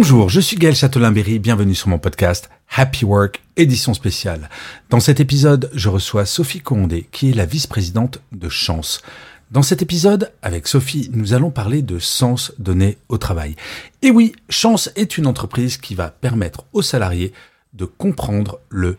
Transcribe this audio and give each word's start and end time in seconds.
Bonjour, 0.00 0.28
je 0.28 0.38
suis 0.38 0.56
Gaël 0.56 0.76
Châtelain-Berry, 0.76 1.40
bienvenue 1.40 1.74
sur 1.74 1.88
mon 1.88 1.98
podcast 1.98 2.50
Happy 2.76 3.04
Work, 3.04 3.42
édition 3.56 3.94
spéciale. 3.94 4.48
Dans 4.90 5.00
cet 5.00 5.18
épisode, 5.18 5.68
je 5.74 5.88
reçois 5.88 6.24
Sophie 6.24 6.60
Condé, 6.60 7.08
qui 7.10 7.30
est 7.30 7.34
la 7.34 7.46
vice-présidente 7.46 8.20
de 8.30 8.48
Chance. 8.48 9.02
Dans 9.50 9.62
cet 9.62 9.82
épisode, 9.82 10.30
avec 10.40 10.68
Sophie, 10.68 11.10
nous 11.12 11.34
allons 11.34 11.50
parler 11.50 11.82
de 11.82 11.98
sens 11.98 12.52
donné 12.60 12.96
au 13.08 13.18
travail. 13.18 13.56
Et 14.00 14.12
oui, 14.12 14.36
Chance 14.48 14.88
est 14.94 15.18
une 15.18 15.26
entreprise 15.26 15.78
qui 15.78 15.96
va 15.96 16.10
permettre 16.10 16.64
aux 16.72 16.82
salariés 16.82 17.32
de 17.72 17.84
comprendre 17.84 18.60
le 18.68 18.98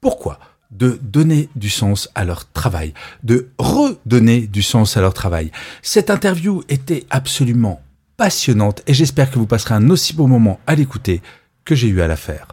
pourquoi, 0.00 0.40
de 0.72 0.98
donner 1.00 1.48
du 1.54 1.70
sens 1.70 2.08
à 2.16 2.24
leur 2.24 2.50
travail, 2.50 2.92
de 3.22 3.50
redonner 3.56 4.48
du 4.48 4.62
sens 4.62 4.96
à 4.96 5.00
leur 5.00 5.14
travail. 5.14 5.52
Cette 5.80 6.10
interview 6.10 6.64
était 6.68 7.06
absolument 7.08 7.80
passionnante 8.20 8.82
et 8.86 8.92
j'espère 8.92 9.30
que 9.30 9.38
vous 9.38 9.46
passerez 9.46 9.74
un 9.74 9.88
aussi 9.88 10.12
beau 10.12 10.26
moment 10.26 10.60
à 10.66 10.74
l'écouter 10.74 11.22
que 11.64 11.74
j'ai 11.74 11.88
eu 11.88 12.02
à 12.02 12.06
la 12.06 12.16
faire. 12.16 12.48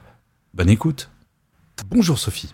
Bonne 0.53 0.69
écoute. 0.69 1.09
Bonjour 1.89 2.17
Sophie. 2.17 2.53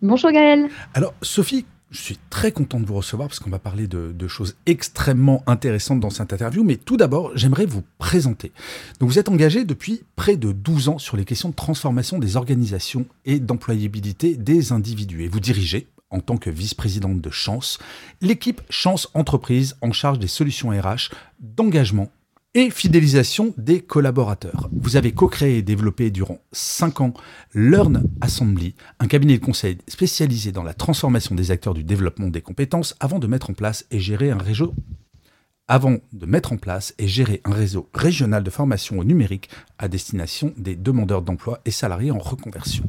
Bonjour 0.00 0.30
Gaël. 0.30 0.68
Alors 0.94 1.12
Sophie, 1.22 1.66
je 1.90 2.00
suis 2.00 2.20
très 2.30 2.52
content 2.52 2.78
de 2.78 2.86
vous 2.86 2.94
recevoir 2.94 3.28
parce 3.28 3.40
qu'on 3.40 3.50
va 3.50 3.58
parler 3.58 3.88
de, 3.88 4.12
de, 4.12 4.28
choses 4.28 4.54
extrêmement 4.66 5.42
intéressantes 5.48 5.98
dans 5.98 6.10
cette 6.10 6.32
interview. 6.32 6.62
Mais 6.62 6.76
tout 6.76 6.96
d'abord, 6.96 7.32
j'aimerais 7.34 7.66
vous 7.66 7.82
présenter. 7.98 8.52
Donc, 9.00 9.08
vous 9.08 9.18
êtes 9.18 9.28
engagé 9.28 9.64
depuis 9.64 10.04
près 10.14 10.36
de 10.36 10.52
12 10.52 10.88
ans 10.88 10.98
sur 10.98 11.16
les 11.16 11.24
questions 11.24 11.48
de 11.48 11.56
transformation 11.56 12.20
des 12.20 12.36
organisations 12.36 13.06
et 13.24 13.40
d'employabilité 13.40 14.36
des 14.36 14.70
individus. 14.70 15.24
Et 15.24 15.28
vous 15.28 15.40
dirigez, 15.40 15.88
en 16.10 16.20
tant 16.20 16.36
que 16.36 16.48
vice-présidente 16.48 17.20
de 17.20 17.30
Chance, 17.30 17.80
l'équipe 18.20 18.62
Chance 18.70 19.08
Entreprise 19.14 19.76
en 19.80 19.90
charge 19.90 20.20
des 20.20 20.28
solutions 20.28 20.70
RH, 20.70 21.10
d'engagement 21.40 22.08
et 22.54 22.70
fidélisation 22.70 23.54
des 23.56 23.80
collaborateurs. 23.80 24.68
Vous 24.72 24.96
avez 24.96 25.12
co-créé 25.12 25.58
et 25.58 25.62
développé 25.62 26.10
durant 26.10 26.40
5 26.50 27.00
ans 27.00 27.14
Learn 27.54 28.02
Assembly, 28.20 28.74
un 28.98 29.06
cabinet 29.06 29.38
de 29.38 29.44
conseil 29.44 29.78
spécialisé 29.86 30.50
dans 30.50 30.64
la 30.64 30.74
transformation 30.74 31.36
des 31.36 31.52
acteurs 31.52 31.74
du 31.74 31.84
développement 31.84 32.28
des 32.28 32.42
compétences 32.42 32.96
avant 32.98 33.20
de 33.20 33.28
mettre 33.28 33.50
en 33.50 33.54
place 33.54 33.86
et 33.92 34.00
gérer 34.00 34.30
un 34.30 34.38
réseau 34.38 34.74
avant 35.68 35.98
de 36.12 36.26
mettre 36.26 36.52
en 36.52 36.56
place 36.56 36.94
et 36.98 37.06
gérer 37.06 37.40
un 37.44 37.52
réseau 37.52 37.88
régional 37.94 38.42
de 38.42 38.50
formation 38.50 38.98
au 38.98 39.04
numérique 39.04 39.48
à 39.78 39.86
destination 39.86 40.52
des 40.56 40.74
demandeurs 40.74 41.22
d'emploi 41.22 41.60
et 41.64 41.70
salariés 41.70 42.10
en 42.10 42.18
reconversion. 42.18 42.82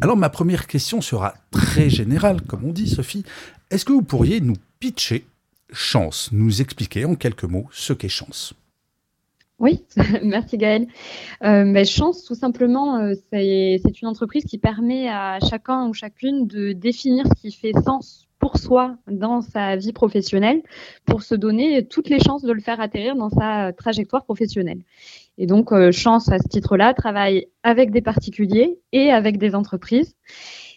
Alors 0.00 0.16
ma 0.16 0.30
première 0.30 0.68
question 0.68 1.00
sera 1.00 1.34
très 1.50 1.90
générale, 1.90 2.42
comme 2.42 2.64
on 2.64 2.72
dit 2.72 2.88
Sophie. 2.88 3.24
Est-ce 3.72 3.84
que 3.84 3.92
vous 3.92 4.02
pourriez 4.02 4.40
nous 4.40 4.54
pitcher 4.78 5.26
Chance, 5.72 6.28
nous 6.30 6.60
expliquer 6.60 7.04
en 7.04 7.16
quelques 7.16 7.42
mots 7.42 7.68
ce 7.72 7.92
qu'est 7.92 8.08
Chance? 8.08 8.54
Oui, 9.60 9.84
merci 10.22 10.56
Gaëlle. 10.56 10.86
Euh, 11.44 11.70
ben, 11.70 11.84
Chance, 11.84 12.24
tout 12.24 12.34
simplement, 12.34 12.96
euh, 12.96 13.12
c'est 13.30 14.02
une 14.02 14.08
entreprise 14.08 14.44
qui 14.44 14.58
permet 14.58 15.08
à 15.08 15.38
chacun 15.48 15.86
ou 15.86 15.92
chacune 15.92 16.46
de 16.46 16.72
définir 16.72 17.26
ce 17.26 17.34
qui 17.40 17.52
fait 17.52 17.72
sens 17.84 18.26
pour 18.38 18.56
soi 18.56 18.96
dans 19.06 19.42
sa 19.42 19.76
vie 19.76 19.92
professionnelle, 19.92 20.62
pour 21.04 21.22
se 21.22 21.34
donner 21.34 21.86
toutes 21.86 22.08
les 22.08 22.18
chances 22.18 22.42
de 22.42 22.52
le 22.52 22.60
faire 22.60 22.80
atterrir 22.80 23.14
dans 23.14 23.28
sa 23.28 23.74
trajectoire 23.74 24.24
professionnelle. 24.24 24.80
Et 25.36 25.46
donc, 25.46 25.72
euh, 25.72 25.92
Chance, 25.92 26.30
à 26.30 26.38
ce 26.38 26.48
titre-là, 26.48 26.94
travaille 26.94 27.48
avec 27.62 27.90
des 27.90 28.00
particuliers 28.00 28.78
et 28.92 29.12
avec 29.12 29.36
des 29.36 29.54
entreprises 29.54 30.16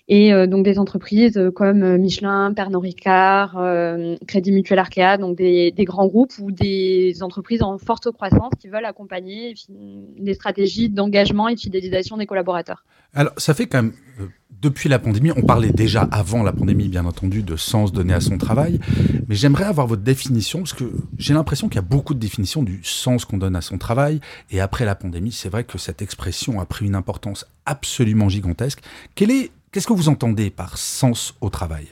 et 0.07 0.33
euh, 0.33 0.47
donc 0.47 0.65
des 0.65 0.79
entreprises 0.79 1.37
euh, 1.37 1.51
comme 1.51 1.81
euh, 1.81 1.97
Michelin, 1.97 2.53
Pernod 2.53 2.81
Ricard, 2.81 3.57
Crédit 4.27 4.51
Mutuel 4.51 4.79
Arkea, 4.79 5.17
donc 5.17 5.37
des, 5.37 5.73
grands 5.79 6.07
groupes 6.07 6.33
ou 6.39 6.51
des 6.51 7.21
entreprises 7.21 7.61
en 7.61 7.77
forte 7.77 8.11
croissance 8.11 8.51
qui 8.59 8.67
veulent 8.67 8.85
accompagner 8.85 9.53
des 9.69 10.33
stratégies 10.33 10.89
d'engagement 10.89 11.47
et 11.47 11.55
de 11.55 11.59
fidélisation 11.59 12.17
des 12.17 12.25
collaborateurs. 12.25 12.83
Alors, 13.13 13.33
ça 13.37 13.53
fait 13.53 13.67
quand 13.67 13.83
même 13.83 13.93
depuis 14.61 14.87
la 14.87 14.97
pandémie, 14.97 15.31
on 15.35 15.41
parlait 15.41 15.71
déjà 15.71 16.03
avant 16.03 16.41
la 16.41 16.53
pandémie, 16.53 16.87
bien 16.87 17.05
entendu, 17.05 17.43
de 17.43 17.57
sens 17.57 17.91
donné 17.91 18.13
à 18.13 18.21
son 18.21 18.37
travail, 18.37 18.79
mais 19.27 19.35
j'aimerais 19.35 19.65
avoir 19.65 19.87
votre 19.87 20.03
définition, 20.03 20.59
parce 20.59 20.71
que 20.71 20.85
j'ai 21.17 21.33
l'impression 21.33 21.67
qu'il 21.67 21.75
y 21.75 21.79
a 21.79 21.87
beaucoup 21.87 22.13
de 22.13 22.19
définitions 22.19 22.63
du 22.63 22.79
sens 22.83 23.25
qu'on 23.25 23.37
donne 23.37 23.57
à 23.57 23.61
son 23.61 23.77
travail, 23.77 24.21
et 24.51 24.61
après 24.61 24.85
la 24.85 24.95
pandémie, 24.95 25.33
c'est 25.33 25.49
vrai 25.49 25.65
que 25.65 25.77
cette 25.77 26.01
expression 26.01 26.61
a 26.61 26.65
pris 26.65 26.85
une 26.85 26.95
importance 26.95 27.45
absolument 27.65 28.29
gigantesque. 28.29 28.79
Quelle 29.15 29.31
est 29.31 29.51
Qu'est-ce 29.73 29.87
que 29.87 29.93
vous 29.93 30.07
entendez 30.07 30.51
par 30.51 30.77
sens 30.77 31.33
au 31.41 31.49
travail? 31.49 31.87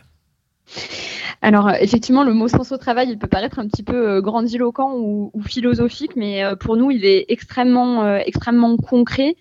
Alors 1.42 1.72
effectivement, 1.72 2.24
le 2.24 2.32
mot 2.32 2.48
sens 2.48 2.72
au 2.72 2.78
travail, 2.78 3.10
il 3.10 3.18
peut 3.18 3.26
paraître 3.26 3.58
un 3.58 3.68
petit 3.68 3.82
peu 3.82 4.08
euh, 4.08 4.22
grandiloquent 4.22 4.94
ou, 4.96 5.32
philosophique, 5.48 6.12
mais 6.16 6.44
euh, 6.44 6.56
pour 6.56 6.78
nous, 6.78 6.92
il 6.92 7.06
est 7.06 7.26
extrêmement, 7.30 8.04
euh, 8.04 8.20
extrêmement 8.24 8.78
concret. 8.78 9.36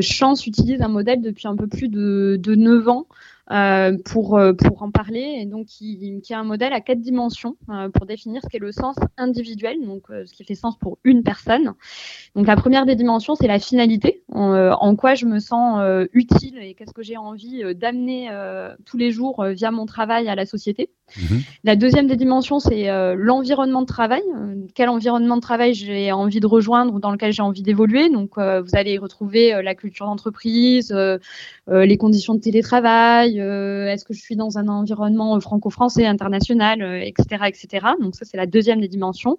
Chance 0.00 0.46
utilise 0.46 0.80
un 0.80 0.88
modèle 0.88 1.20
depuis 1.20 1.48
un 1.48 1.56
peu 1.56 1.66
plus 1.66 1.88
de, 1.88 2.38
de 2.40 2.54
9 2.54 2.88
ans 2.88 3.06
euh, 3.52 3.96
pour, 4.04 4.36
euh, 4.36 4.54
pour 4.54 4.82
en 4.82 4.90
parler, 4.90 5.38
et 5.40 5.46
donc 5.46 5.66
qui, 5.66 6.20
qui 6.20 6.34
a 6.34 6.40
un 6.40 6.44
modèle 6.44 6.72
à 6.72 6.80
quatre 6.80 7.00
dimensions 7.00 7.56
euh, 7.70 7.88
pour 7.90 8.04
définir 8.04 8.42
ce 8.42 8.48
qu'est 8.48 8.58
le 8.58 8.72
sens 8.72 8.96
individuel, 9.16 9.76
donc 9.86 10.02
ce 10.08 10.32
qui 10.32 10.42
fait 10.42 10.56
sens 10.56 10.76
pour 10.76 10.98
une 11.04 11.22
personne. 11.22 11.74
Donc 12.34 12.48
la 12.48 12.56
première 12.56 12.86
des 12.86 12.96
dimensions, 12.96 13.36
c'est 13.36 13.46
la 13.46 13.60
finalité, 13.60 14.24
en, 14.32 14.96
quoi 14.96 15.14
je 15.14 15.26
me 15.26 15.38
sens 15.38 15.80
utile 16.12 16.58
et 16.60 16.74
qu'est-ce 16.74 16.92
que 16.92 17.02
j'ai 17.02 17.16
envie 17.16 17.62
d'amener 17.74 18.30
tous 18.84 18.96
les 18.96 19.12
jours 19.12 19.44
via 19.44 19.70
mon 19.70 19.86
travail 19.86 20.28
à 20.28 20.34
la 20.34 20.44
société. 20.44 20.90
Mhm. 21.16 21.42
La 21.62 21.76
deuxième 21.76 22.08
des 22.08 22.16
dimensions, 22.16 22.58
c'est 22.58 22.88
l'environnement 23.14 23.82
de 23.82 23.86
travail. 23.86 24.22
quel 24.74 24.88
environnement 24.88 25.36
de 25.36 25.40
travail 25.40 25.74
j'ai 25.74 26.10
envie 26.10 26.40
de 26.40 26.46
rejoindre 26.46 26.94
ou 26.94 26.98
dans 27.00 27.12
lequel 27.12 27.32
j'ai 27.32 27.42
envie 27.42 27.62
d'évoluer. 27.62 28.10
Donc 28.10 28.38
vous 28.38 28.74
allez 28.74 28.98
retrouver 28.98 29.62
la 29.62 29.74
culture 29.74 30.06
d'entreprise, 30.06 30.94
les 31.68 31.96
conditions 31.96 32.34
de 32.34 32.40
télétravail, 32.40 33.35
euh, 33.40 33.90
est-ce 33.90 34.04
que 34.04 34.14
je 34.14 34.20
suis 34.20 34.36
dans 34.36 34.58
un 34.58 34.68
environnement 34.68 35.38
franco-français, 35.40 36.06
international, 36.06 36.82
etc., 37.02 37.42
euh, 37.42 37.46
etc. 37.46 37.86
Donc 38.00 38.14
ça, 38.14 38.24
c'est 38.24 38.36
la 38.36 38.46
deuxième 38.46 38.80
des 38.80 38.88
dimensions. 38.88 39.38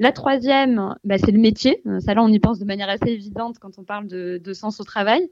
La 0.00 0.12
troisième, 0.12 0.94
bah, 1.04 1.18
c'est 1.18 1.32
le 1.32 1.38
métier. 1.38 1.80
Euh, 1.86 2.00
ça, 2.00 2.14
là, 2.14 2.22
on 2.22 2.28
y 2.28 2.38
pense 2.38 2.58
de 2.58 2.64
manière 2.64 2.88
assez 2.88 3.08
évidente 3.08 3.58
quand 3.58 3.78
on 3.78 3.84
parle 3.84 4.06
de, 4.06 4.52
sens 4.52 4.80
au 4.80 4.84
travail. 4.84 5.28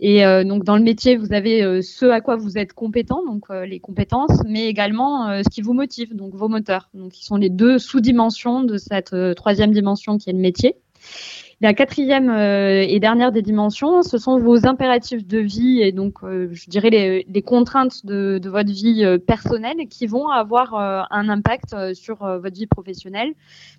Et 0.00 0.22
donc, 0.44 0.62
dans 0.62 0.76
le 0.76 0.82
métier, 0.82 1.16
vous 1.16 1.32
avez 1.32 1.82
ce 1.82 2.06
à 2.06 2.20
quoi 2.20 2.36
vous 2.36 2.58
êtes 2.58 2.74
compétent, 2.74 3.24
donc 3.24 3.46
les 3.48 3.80
compétences, 3.80 4.42
mais 4.46 4.66
également 4.66 5.42
ce 5.42 5.48
qui 5.48 5.62
vous 5.62 5.72
motive, 5.72 6.14
donc 6.14 6.34
vos 6.34 6.48
moteurs. 6.48 6.90
Donc, 6.92 7.12
qui 7.12 7.24
sont 7.24 7.36
les 7.36 7.48
deux 7.48 7.78
sous-dimensions 7.78 8.62
de 8.62 8.76
cette 8.76 9.14
troisième 9.34 9.72
dimension 9.72 10.18
qui 10.18 10.28
est 10.28 10.34
le 10.34 10.38
métier. 10.38 10.76
La 11.60 11.74
quatrième 11.74 12.30
euh, 12.30 12.84
et 12.86 13.00
dernière 13.00 13.32
des 13.32 13.42
dimensions, 13.42 14.02
ce 14.02 14.16
sont 14.16 14.38
vos 14.38 14.64
impératifs 14.68 15.26
de 15.26 15.38
vie 15.38 15.80
et 15.82 15.90
donc, 15.90 16.22
euh, 16.22 16.48
je 16.52 16.70
dirais, 16.70 16.88
les, 16.88 17.26
les 17.28 17.42
contraintes 17.42 18.06
de, 18.06 18.38
de, 18.38 18.48
votre 18.48 18.70
vie 18.70 19.04
euh, 19.04 19.18
personnelle 19.18 19.88
qui 19.90 20.06
vont 20.06 20.28
avoir 20.28 20.74
un 20.74 21.28
impact 21.28 21.94
sur 21.94 22.18
votre 22.18 22.54
vie 22.54 22.68
professionnelle. 22.68 23.32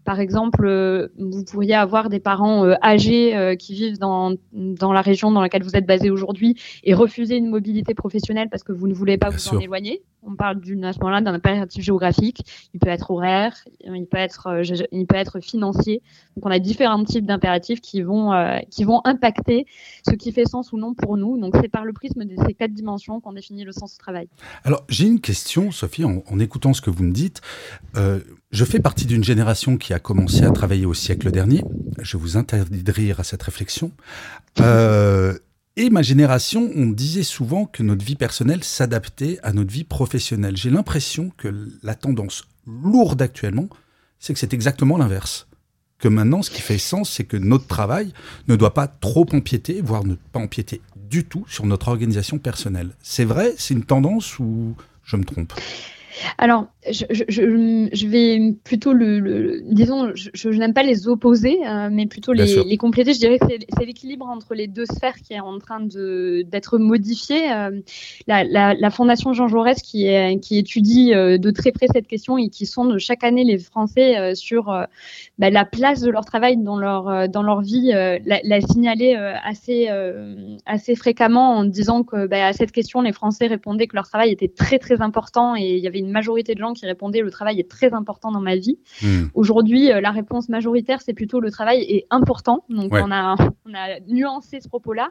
Par 0.04 0.20
exemple, 0.20 1.10
vous 1.18 1.46
pourriez 1.46 1.76
avoir 1.76 2.10
des 2.10 2.20
parents 2.20 2.66
âgés 2.84 3.56
qui 3.58 3.74
vivent 3.74 4.00
dans, 4.00 4.36
dans 4.52 4.92
la 4.92 5.02
région 5.02 5.32
dans 5.32 5.42
laquelle 5.42 5.64
vous 5.64 5.76
êtes 5.76 5.86
basé 5.86 6.10
aujourd'hui 6.10 6.56
et 6.84 6.94
refuser 6.94 7.38
une 7.38 7.50
mobilité 7.50 7.94
professionnelle 7.94 8.50
parce 8.50 8.64
que 8.64 8.72
vous 8.74 8.88
ne 8.88 8.94
voulez 8.94 9.18
pas 9.18 9.30
vous 9.30 9.50
en 9.50 9.60
éloigner. 9.60 10.02
On 10.24 10.36
parle 10.36 10.60
d'une 10.60 10.84
à 10.86 10.94
ce 10.94 11.00
moment-là 11.00 11.22
d'un 11.22 11.34
impératif 11.34 11.84
géographique. 11.84 12.44
Il 12.74 12.80
peut 12.80 12.90
être 12.90 13.12
horaire, 13.12 13.56
il 13.82 14.06
peut 14.06 14.18
être, 14.18 14.62
il 14.92 15.06
peut 15.08 15.16
être 15.16 15.40
financier. 15.40 16.02
Donc, 16.36 16.46
on 16.46 16.52
a 16.52 16.60
différents 16.60 17.04
types 17.04 17.26
d'impératifs 17.26 17.82
qui 17.82 18.02
vont, 18.02 18.34
euh, 18.34 18.60
qui 18.70 18.84
vont 18.84 19.02
impacter 19.06 19.66
ce 20.08 20.16
qui 20.16 20.32
fait 20.32 20.46
sens 20.46 20.72
ou 20.72 20.78
non 20.78 20.94
pour 20.94 21.18
nous. 21.18 21.38
Donc 21.38 21.56
c'est 21.62 21.70
par 21.70 21.86
le 21.86 21.94
prisme 21.94 22.26
de 22.26 22.36
ces 22.46 22.54
quatre 22.54 22.74
dimensions 22.74 23.20
qu'on 23.20 23.34
définit 23.34 23.64
le 23.64 23.72
sens 23.72 23.94
du 23.94 23.98
travail. 23.98 24.28
Alors 24.64 24.84
j'ai 24.90 25.08
une 25.08 25.22
question, 25.22 25.72
Sophie, 25.72 26.04
en, 26.06 26.40
écoutant 26.40 26.74
ce 26.74 26.82
que 26.82 26.90
vous 26.90 27.04
me 27.04 27.12
dites. 27.12 27.42
Euh, 27.96 28.20
je 28.52 28.66
fais 28.66 28.80
partie 28.80 29.06
d'une 29.06 29.24
génération 29.24 29.78
qui 29.78 29.94
a 29.94 30.00
commencé 30.00 30.44
à 30.44 30.52
travailler 30.52 30.86
au 30.86 30.94
siècle 30.94 31.32
dernier. 31.32 31.64
Je 32.02 32.18
vous 32.18 32.38
interdis 32.38 32.84
de 32.84 32.92
rire 32.92 33.20
à 33.20 33.24
cette 33.24 33.44
réflexion. 33.44 33.92
Euh, 34.60 35.38
et 35.80 35.90
ma 35.90 36.02
génération, 36.02 36.70
on 36.76 36.88
disait 36.88 37.24
souvent 37.24 37.66
que 37.66 37.84
notre 37.84 38.04
vie 38.04 38.16
personnelle 38.16 38.64
s'adaptait 38.66 39.40
à 39.44 39.54
notre 39.54 39.72
vie 39.72 39.86
professionnelle. 39.86 40.58
J'ai 40.58 40.70
l'impression 40.70 41.32
que 41.38 41.70
la 41.84 41.96
tendance 41.96 42.44
lourde 42.68 43.22
actuellement, 43.22 43.70
c'est 44.20 44.34
que 44.34 44.40
c'est 44.40 44.54
exactement 44.54 44.98
l'inverse 44.98 45.48
que 46.00 46.08
maintenant, 46.08 46.42
ce 46.42 46.50
qui 46.50 46.62
fait 46.62 46.78
sens, 46.78 47.12
c'est 47.12 47.26
que 47.26 47.38
notre 47.38 47.68
travail 47.68 48.14
ne 48.48 48.56
doit 48.56 48.74
pas 48.74 48.88
trop 48.88 49.28
empiéter, 49.34 49.82
voire 49.82 50.06
ne 50.06 50.16
pas 50.16 50.40
empiéter 50.40 50.82
du 50.96 51.26
tout 51.26 51.46
sur 51.48 51.66
notre 51.66 51.90
organisation 51.90 52.40
personnelle. 52.40 52.92
C'est 53.04 53.26
vrai 53.26 53.54
C'est 53.58 53.74
une 53.74 53.84
tendance 53.84 54.40
ou 54.40 54.76
je 55.04 55.18
me 55.18 55.24
trompe? 55.26 55.54
Alors, 56.38 56.68
je, 56.90 57.06
je, 57.10 57.90
je, 57.92 58.08
vais 58.08 58.54
plutôt 58.64 58.94
le, 58.94 59.62
disons, 59.64 60.12
je, 60.16 60.50
n'aime 60.50 60.74
pas 60.74 60.84
les 60.84 61.08
opposer, 61.08 61.60
euh, 61.68 61.90
mais 61.92 62.06
plutôt 62.06 62.34
les, 62.34 62.64
les, 62.64 62.78
compléter. 62.78 63.14
Je 63.14 63.20
dirais 63.20 63.38
que 63.40 63.46
c'est 63.48 63.86
l'équilibre 63.86 64.26
entre 64.28 64.54
les 64.56 64.68
deux 64.68 64.86
sphères 64.86 65.16
qui 65.16 65.34
est 65.34 65.40
en 65.40 65.60
train 65.60 65.82
d'être 65.82 66.78
modifié. 66.78 67.52
Euh, 67.52 67.82
la, 68.28 68.44
la, 68.44 68.74
la, 68.74 68.90
Fondation 68.90 69.34
Jean 69.34 69.48
Jaurès 69.48 69.82
qui, 69.82 70.08
est, 70.08 70.40
qui 70.40 70.58
étudie 70.58 71.14
euh, 71.14 71.38
de 71.38 71.52
très 71.52 71.72
près 71.72 71.88
cette 71.92 72.08
question 72.08 72.38
et 72.38 72.50
qui 72.50 72.66
sonde 72.66 72.98
chaque 72.98 73.24
année 73.24 73.44
les 73.44 73.58
Français 73.58 74.36
sur 74.36 74.66
bah, 75.38 75.50
la 75.50 75.66
place 75.66 76.02
de 76.02 76.10
leur 76.10 76.26
travail 76.26 76.58
dans 76.58 76.78
leur 76.78 77.30
dans 77.30 77.44
leur 77.44 77.62
vie, 77.62 77.92
l'a 77.92 78.62
signalé 78.62 79.16
assez 79.44 79.90
assez 80.66 80.96
fréquemment 80.96 81.58
en 81.58 81.64
disant 81.66 82.04
que 82.04 82.28
bah, 82.28 82.48
à 82.48 82.54
cette 82.54 82.72
question, 82.72 83.02
les 83.02 83.14
Français 83.14 83.48
répondaient 83.48 83.88
que 83.88 83.96
leur 83.96 84.08
travail 84.08 84.32
était 84.32 84.48
très 84.48 84.80
très 84.80 85.02
important 85.02 85.56
et 85.56 85.76
il 85.76 85.80
y 85.80 85.88
avait 85.88 86.00
une 86.00 86.09
majorité 86.12 86.54
de 86.54 86.60
gens 86.60 86.74
qui 86.74 86.86
répondaient 86.86 87.22
le 87.22 87.32
travail 87.32 87.60
est 87.60 87.70
très 87.70 87.94
important 87.94 88.32
dans 88.32 88.42
ma 88.42 88.56
vie. 88.56 88.80
Hmm. 89.02 89.26
Aujourd'hui, 89.34 89.92
euh, 89.92 90.02
la 90.02 90.12
réponse 90.12 90.50
majoritaire, 90.50 91.02
c'est 91.02 91.14
plutôt 91.14 91.40
le 91.40 91.52
travail 91.52 91.82
est 91.82 92.08
important. 92.10 92.64
Donc, 92.70 92.92
on, 92.94 93.12
a, 93.12 93.36
on 93.66 93.74
a 93.74 94.00
nuancé 94.08 94.60
ce 94.60 94.68
propos-là. 94.68 95.10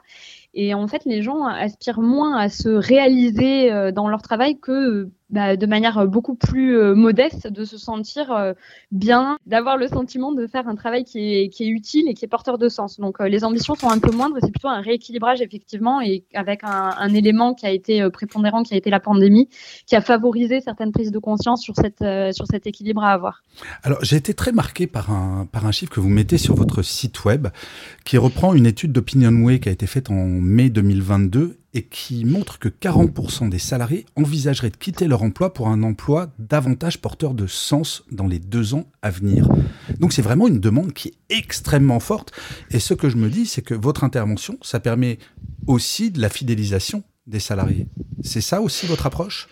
Et 0.54 0.74
en 0.74 0.86
fait, 0.86 1.04
les 1.04 1.22
gens 1.22 1.44
aspirent 1.44 2.00
moins 2.00 2.36
à 2.36 2.48
se 2.48 2.68
réaliser 2.68 3.72
euh, 3.72 3.92
dans 3.92 4.08
leur 4.08 4.22
travail 4.22 4.58
que 4.58 5.10
bah, 5.30 5.56
de 5.56 5.66
manière 5.66 6.06
beaucoup 6.06 6.34
plus 6.34 6.76
euh, 6.76 6.94
modeste, 6.94 7.48
de 7.48 7.64
se 7.64 7.76
sentir 7.76 8.32
euh, 8.32 8.52
bien, 8.92 9.38
d'avoir 9.46 9.76
le 9.76 9.86
sentiment 9.86 10.32
de 10.32 10.46
faire 10.46 10.68
un 10.68 10.74
travail 10.74 11.04
qui 11.04 11.18
est, 11.18 11.48
qui 11.48 11.64
est, 11.64 11.68
utile 11.68 12.08
et 12.08 12.14
qui 12.14 12.24
est 12.24 12.28
porteur 12.28 12.58
de 12.58 12.68
sens. 12.68 12.98
Donc 12.98 13.20
les 13.20 13.44
ambitions 13.44 13.74
sont 13.74 13.90
un 13.90 13.98
peu 13.98 14.10
moindres, 14.10 14.36
c'est 14.40 14.50
plutôt 14.50 14.68
un 14.68 14.80
rééquilibrage 14.80 15.40
effectivement, 15.40 16.00
et 16.00 16.24
avec 16.34 16.64
un, 16.64 16.94
un, 16.98 17.14
élément 17.14 17.54
qui 17.54 17.66
a 17.66 17.70
été 17.70 18.08
prépondérant, 18.10 18.62
qui 18.62 18.74
a 18.74 18.76
été 18.76 18.90
la 18.90 19.00
pandémie, 19.00 19.48
qui 19.86 19.96
a 19.96 20.00
favorisé 20.00 20.60
certaines 20.60 20.92
prises 20.92 21.12
de 21.12 21.18
conscience 21.18 21.62
sur, 21.62 21.74
cette, 21.76 22.04
sur 22.34 22.46
cet 22.46 22.66
équilibre 22.66 23.02
à 23.02 23.12
avoir. 23.12 23.42
Alors 23.82 23.98
j'ai 24.02 24.16
été 24.16 24.34
très 24.34 24.52
marqué 24.52 24.86
par 24.86 25.10
un, 25.10 25.46
par 25.50 25.66
un 25.66 25.72
chiffre 25.72 25.92
que 25.92 26.00
vous 26.00 26.08
mettez 26.08 26.38
sur 26.38 26.54
votre 26.54 26.82
site 26.82 27.24
web, 27.24 27.48
qui 28.04 28.18
reprend 28.18 28.54
une 28.54 28.66
étude 28.66 28.92
d'OpinionWay 28.92 29.60
qui 29.60 29.68
a 29.68 29.72
été 29.72 29.86
faite 29.86 30.10
en 30.10 30.24
mai 30.24 30.70
2022 30.70 31.58
et 31.74 31.82
qui 31.82 32.24
montre 32.24 32.58
que 32.58 32.68
40% 32.68 33.48
des 33.48 33.58
salariés 33.58 34.06
envisageraient 34.16 34.70
de 34.70 34.76
quitter 34.76 35.06
leur 35.06 35.22
emploi 35.22 35.52
pour 35.52 35.68
un 35.68 35.82
emploi 35.82 36.28
davantage 36.38 37.00
porteur 37.00 37.34
de 37.34 37.46
sens 37.46 38.04
dans 38.10 38.26
les 38.26 38.38
deux 38.38 38.74
ans 38.74 38.84
à 39.02 39.10
venir. 39.10 39.48
Donc 40.00 40.12
c'est 40.12 40.22
vraiment 40.22 40.48
une 40.48 40.60
demande 40.60 40.92
qui 40.92 41.08
est 41.08 41.36
extrêmement 41.36 42.00
forte. 42.00 42.32
Et 42.70 42.78
ce 42.78 42.94
que 42.94 43.08
je 43.08 43.16
me 43.16 43.28
dis, 43.28 43.46
c'est 43.46 43.62
que 43.62 43.74
votre 43.74 44.04
intervention, 44.04 44.58
ça 44.62 44.80
permet 44.80 45.18
aussi 45.66 46.10
de 46.10 46.20
la 46.20 46.28
fidélisation 46.28 47.02
des 47.26 47.40
salariés. 47.40 47.86
C'est 48.22 48.40
ça 48.40 48.60
aussi 48.60 48.86
votre 48.86 49.06
approche? 49.06 49.48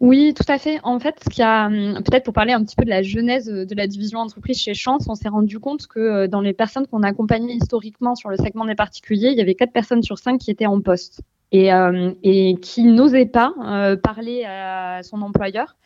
Oui, 0.00 0.34
tout 0.34 0.44
à 0.48 0.58
fait. 0.58 0.78
En 0.82 0.98
fait, 1.00 1.14
ce 1.24 1.30
qu'il 1.30 1.40
y 1.40 1.42
a, 1.42 1.66
hum, 1.66 2.02
peut-être 2.04 2.24
pour 2.24 2.34
parler 2.34 2.52
un 2.52 2.62
petit 2.62 2.76
peu 2.76 2.84
de 2.84 2.90
la 2.90 3.02
genèse 3.02 3.48
euh, 3.48 3.64
de 3.64 3.74
la 3.74 3.86
division 3.86 4.18
entreprise 4.18 4.58
chez 4.58 4.74
Chance, 4.74 5.06
on 5.08 5.14
s'est 5.14 5.28
rendu 5.28 5.58
compte 5.58 5.86
que 5.86 6.00
euh, 6.00 6.28
dans 6.28 6.40
les 6.40 6.52
personnes 6.52 6.86
qu'on 6.86 7.02
a 7.02 7.08
accompagnées 7.08 7.54
historiquement 7.54 8.14
sur 8.14 8.28
le 8.28 8.36
segment 8.36 8.66
des 8.66 8.74
particuliers, 8.74 9.30
il 9.30 9.38
y 9.38 9.40
avait 9.40 9.54
quatre 9.54 9.72
personnes 9.72 10.02
sur 10.02 10.18
cinq 10.18 10.38
qui 10.38 10.50
étaient 10.50 10.66
en 10.66 10.80
poste 10.80 11.22
et, 11.54 11.72
euh, 11.72 12.12
et 12.22 12.56
qui 12.60 12.84
n'osaient 12.84 13.26
pas 13.26 13.54
parler 14.02 14.44
à 14.44 15.02
son 15.02 15.22
employeur. 15.22 15.76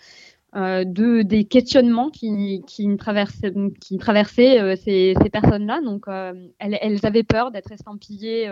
de 0.55 1.23
des 1.23 1.45
questionnements 1.45 2.11
qui, 2.11 2.63
qui 2.67 2.97
traversaient, 2.97 3.53
qui 3.81 3.99
traversaient 3.99 4.77
ces, 4.77 5.15
ces 5.23 5.31
personnes-là. 5.31 5.81
Donc, 5.83 6.07
elles, 6.09 6.79
elles, 6.81 7.07
avaient 7.07 7.23
peur 7.23 7.51
d'être 7.51 7.73
estampillées 7.73 8.49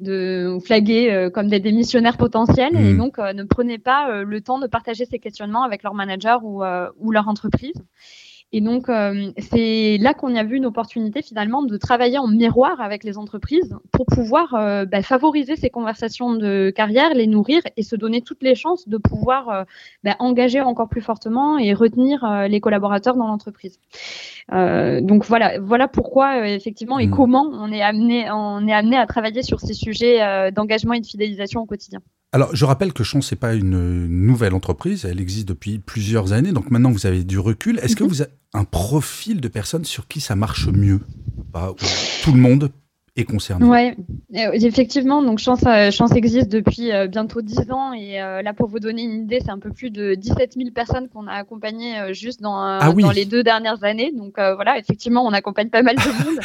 de 0.00 0.58
flaguer 0.64 1.10
euh, 1.10 1.30
comme 1.30 1.48
des 1.48 1.60
démissionnaires 1.60 2.16
potentiels 2.16 2.76
et 2.76 2.92
mmh. 2.92 2.96
donc 2.96 3.18
euh, 3.18 3.32
ne 3.32 3.42
prenaient 3.42 3.78
pas 3.78 4.10
euh, 4.10 4.22
le 4.22 4.40
temps 4.40 4.58
de 4.58 4.66
partager 4.66 5.04
ces 5.04 5.18
questionnements 5.18 5.64
avec 5.64 5.82
leur 5.82 5.94
manager 5.94 6.44
ou, 6.44 6.62
ou 6.98 7.10
leur 7.10 7.28
entreprise. 7.28 7.74
Et 8.50 8.62
donc, 8.62 8.88
euh, 8.88 9.30
c'est 9.38 9.98
là 9.98 10.14
qu'on 10.14 10.30
y 10.30 10.38
a 10.38 10.44
vu 10.44 10.56
une 10.56 10.64
opportunité 10.64 11.20
finalement 11.20 11.62
de 11.62 11.76
travailler 11.76 12.16
en 12.16 12.28
miroir 12.28 12.80
avec 12.80 13.04
les 13.04 13.18
entreprises 13.18 13.76
pour 13.92 14.06
pouvoir 14.06 14.54
euh, 14.54 14.86
bah, 14.86 15.02
favoriser 15.02 15.54
ces 15.56 15.68
conversations 15.68 16.32
de 16.32 16.72
carrière, 16.74 17.12
les 17.12 17.26
nourrir 17.26 17.60
et 17.76 17.82
se 17.82 17.94
donner 17.94 18.22
toutes 18.22 18.42
les 18.42 18.54
chances 18.54 18.88
de 18.88 18.96
pouvoir 18.96 19.48
euh, 19.50 19.64
bah, 20.02 20.16
engager 20.18 20.62
encore 20.62 20.88
plus 20.88 21.02
fortement 21.02 21.58
et 21.58 21.74
retenir 21.74 22.48
les 22.48 22.60
collaborateurs 22.60 23.16
dans 23.16 23.26
l'entreprise. 23.26 23.78
donc 24.50 25.24
voilà, 25.26 25.58
voilà 25.60 25.86
pourquoi 25.88 26.48
effectivement 26.48 26.98
et 26.98 27.06
mmh. 27.06 27.10
comment 27.10 27.50
on 27.52 27.70
est 27.70 27.82
amené, 27.82 28.30
on 28.30 28.66
est 28.66 28.72
amené 28.72 28.96
à 28.96 29.06
travailler 29.06 29.42
sur 29.42 29.60
ces 29.60 29.74
sujets 29.74 30.50
d'engagement 30.52 30.94
et 30.94 31.00
de 31.00 31.06
fidélisation 31.06 31.60
au 31.60 31.66
quotidien. 31.66 32.00
Alors, 32.32 32.54
je 32.54 32.64
rappelle 32.66 32.92
que 32.92 33.04
Chance 33.04 33.32
n'est 33.32 33.38
pas 33.38 33.54
une 33.54 34.06
nouvelle 34.06 34.52
entreprise, 34.52 35.06
elle 35.06 35.20
existe 35.20 35.48
depuis 35.48 35.78
plusieurs 35.78 36.32
années, 36.32 36.52
donc 36.52 36.70
maintenant 36.70 36.90
vous 36.90 37.06
avez 37.06 37.24
du 37.24 37.38
recul. 37.38 37.78
Est-ce 37.78 37.96
que 37.96 38.04
mhm. 38.04 38.08
vous 38.10 38.22
avez 38.22 38.30
un 38.52 38.64
profil 38.64 39.40
de 39.40 39.48
personnes 39.48 39.84
sur 39.84 40.06
qui 40.06 40.20
ça 40.20 40.36
marche 40.36 40.68
mieux 40.68 41.00
Tout 42.22 42.32
le 42.32 42.38
monde 42.38 42.70
est. 43.20 43.62
Ouais, 43.62 43.96
euh, 44.34 44.50
effectivement, 44.52 45.22
donc 45.22 45.38
Chance, 45.38 45.64
euh, 45.66 45.90
Chance 45.90 46.12
existe 46.14 46.48
depuis 46.48 46.92
euh, 46.92 47.06
bientôt 47.06 47.42
10 47.42 47.70
ans 47.70 47.92
et 47.92 48.18
là 48.18 48.52
pour 48.52 48.68
vous 48.68 48.78
donner 48.78 49.02
une 49.02 49.22
idée, 49.22 49.40
c'est 49.44 49.50
un 49.50 49.58
peu 49.58 49.70
plus 49.70 49.90
de 49.90 50.14
17 50.14 50.54
000 50.54 50.70
personnes 50.70 51.08
qu'on 51.08 51.26
a 51.26 51.32
accompagnées 51.32 52.12
juste 52.12 52.40
dans, 52.40 52.58
ah 52.58 52.92
dans 52.92 53.10
les 53.10 53.24
deux 53.24 53.42
dernières 53.42 53.84
années. 53.84 54.12
Donc 54.12 54.34
voilà, 54.36 54.78
effectivement, 54.78 55.24
on 55.24 55.32
accompagne 55.32 55.68
pas 55.68 55.82
mal 55.82 55.96
de 55.96 56.24
monde. 56.24 56.40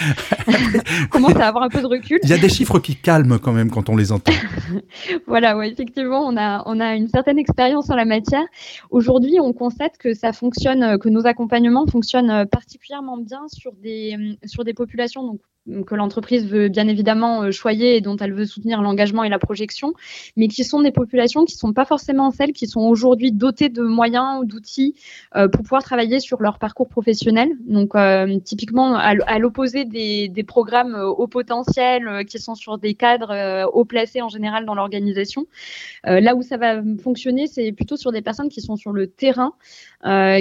on 1.06 1.08
commence 1.08 1.36
à 1.36 1.48
avoir 1.48 1.64
un 1.64 1.70
peu 1.70 1.82
de 1.82 1.88
recul. 1.88 2.20
Il 2.24 2.30
y 2.30 2.34
a 2.34 2.38
des 2.38 2.50
chiffres 2.50 2.80
qui 2.80 2.96
calment 2.96 3.40
quand 3.40 3.54
même 3.54 3.70
quand 3.70 3.90
on 3.90 3.96
les 3.96 4.12
entend. 4.12 4.32
voilà, 5.28 5.58
ouais, 5.58 5.72
effectivement, 5.72 6.26
on 6.26 6.38
a, 6.38 6.64
on 6.66 6.80
a 6.80 6.96
une 6.96 7.08
certaine 7.08 7.40
expérience 7.40 7.90
en 7.90 7.96
la 7.96 8.06
matière. 8.06 8.44
Aujourd'hui, 8.90 9.40
on 9.40 9.54
constate 9.54 9.98
que 9.98 10.14
ça 10.14 10.34
fonctionne, 10.34 10.98
que 11.00 11.10
nos 11.10 11.26
accompagnements 11.26 11.86
fonctionnent 11.88 12.46
particulièrement 12.48 13.18
bien 13.18 13.48
sur 13.48 13.74
des, 13.74 14.38
sur 14.46 14.64
des 14.64 14.74
populations 14.74 15.24
donc 15.24 15.40
que 15.86 15.96
l'entreprise 15.96 16.46
veut 16.46 16.68
bien 16.68 16.88
évidemment 16.88 17.44
euh, 17.44 17.52
choyer 17.52 17.96
et 17.96 18.02
dont 18.02 18.18
elle 18.18 18.34
veut 18.34 18.46
soutenir 18.46 18.82
l'engagement 18.82 19.24
et 19.24 19.30
la 19.30 19.40
projection, 19.40 19.94
mais 20.36 20.48
qui 20.48 20.64
sont 20.64 20.82
des 20.82 20.92
populations 20.92 21.46
qui 21.46 21.56
ne 21.56 21.60
sont 21.60 21.74
pas 21.74 21.86
forcément 21.86 22.32
celles 22.32 22.52
qui 22.52 22.68
sont 22.68 22.82
aujourd'hui 22.82 23.32
dotées 23.32 23.70
de 23.70 23.82
moyens 23.82 24.42
ou 24.42 24.46
d'outils 24.46 24.96
euh, 25.36 25.48
pour 25.48 25.64
pouvoir 25.64 25.84
travailler 25.84 26.20
sur 26.20 26.42
leur 26.42 26.60
parcours 26.60 26.90
professionnel. 26.90 27.52
Donc 27.66 27.96
euh, 27.96 28.40
typiquement 28.40 28.96
à 28.96 29.40
l'opposé 29.40 29.86
des, 29.86 30.28
des, 30.28 30.44
programmes 30.44 30.96
haut 30.96 31.28
potentiel 31.28 32.26
qui 32.26 32.40
sont 32.40 32.56
sur 32.56 32.78
des 32.78 32.94
cadres 32.94 33.70
haut 33.74 33.86
placés 33.86 34.22
en 34.22 34.30
général 34.30 34.66
dans 34.66 34.76
l'organisation, 34.76 35.46
là 36.04 36.36
où 36.36 36.42
ça 36.42 36.58
va 36.58 36.82
fonctionner, 37.02 37.48
c'est 37.48 37.72
plutôt 37.72 37.96
sur 37.98 38.12
des 38.12 38.22
personnes 38.22 38.50
qui 38.50 38.62
sont 38.62 38.76
sur 38.76 38.92
le 38.92 39.08
terrain, 39.08 39.54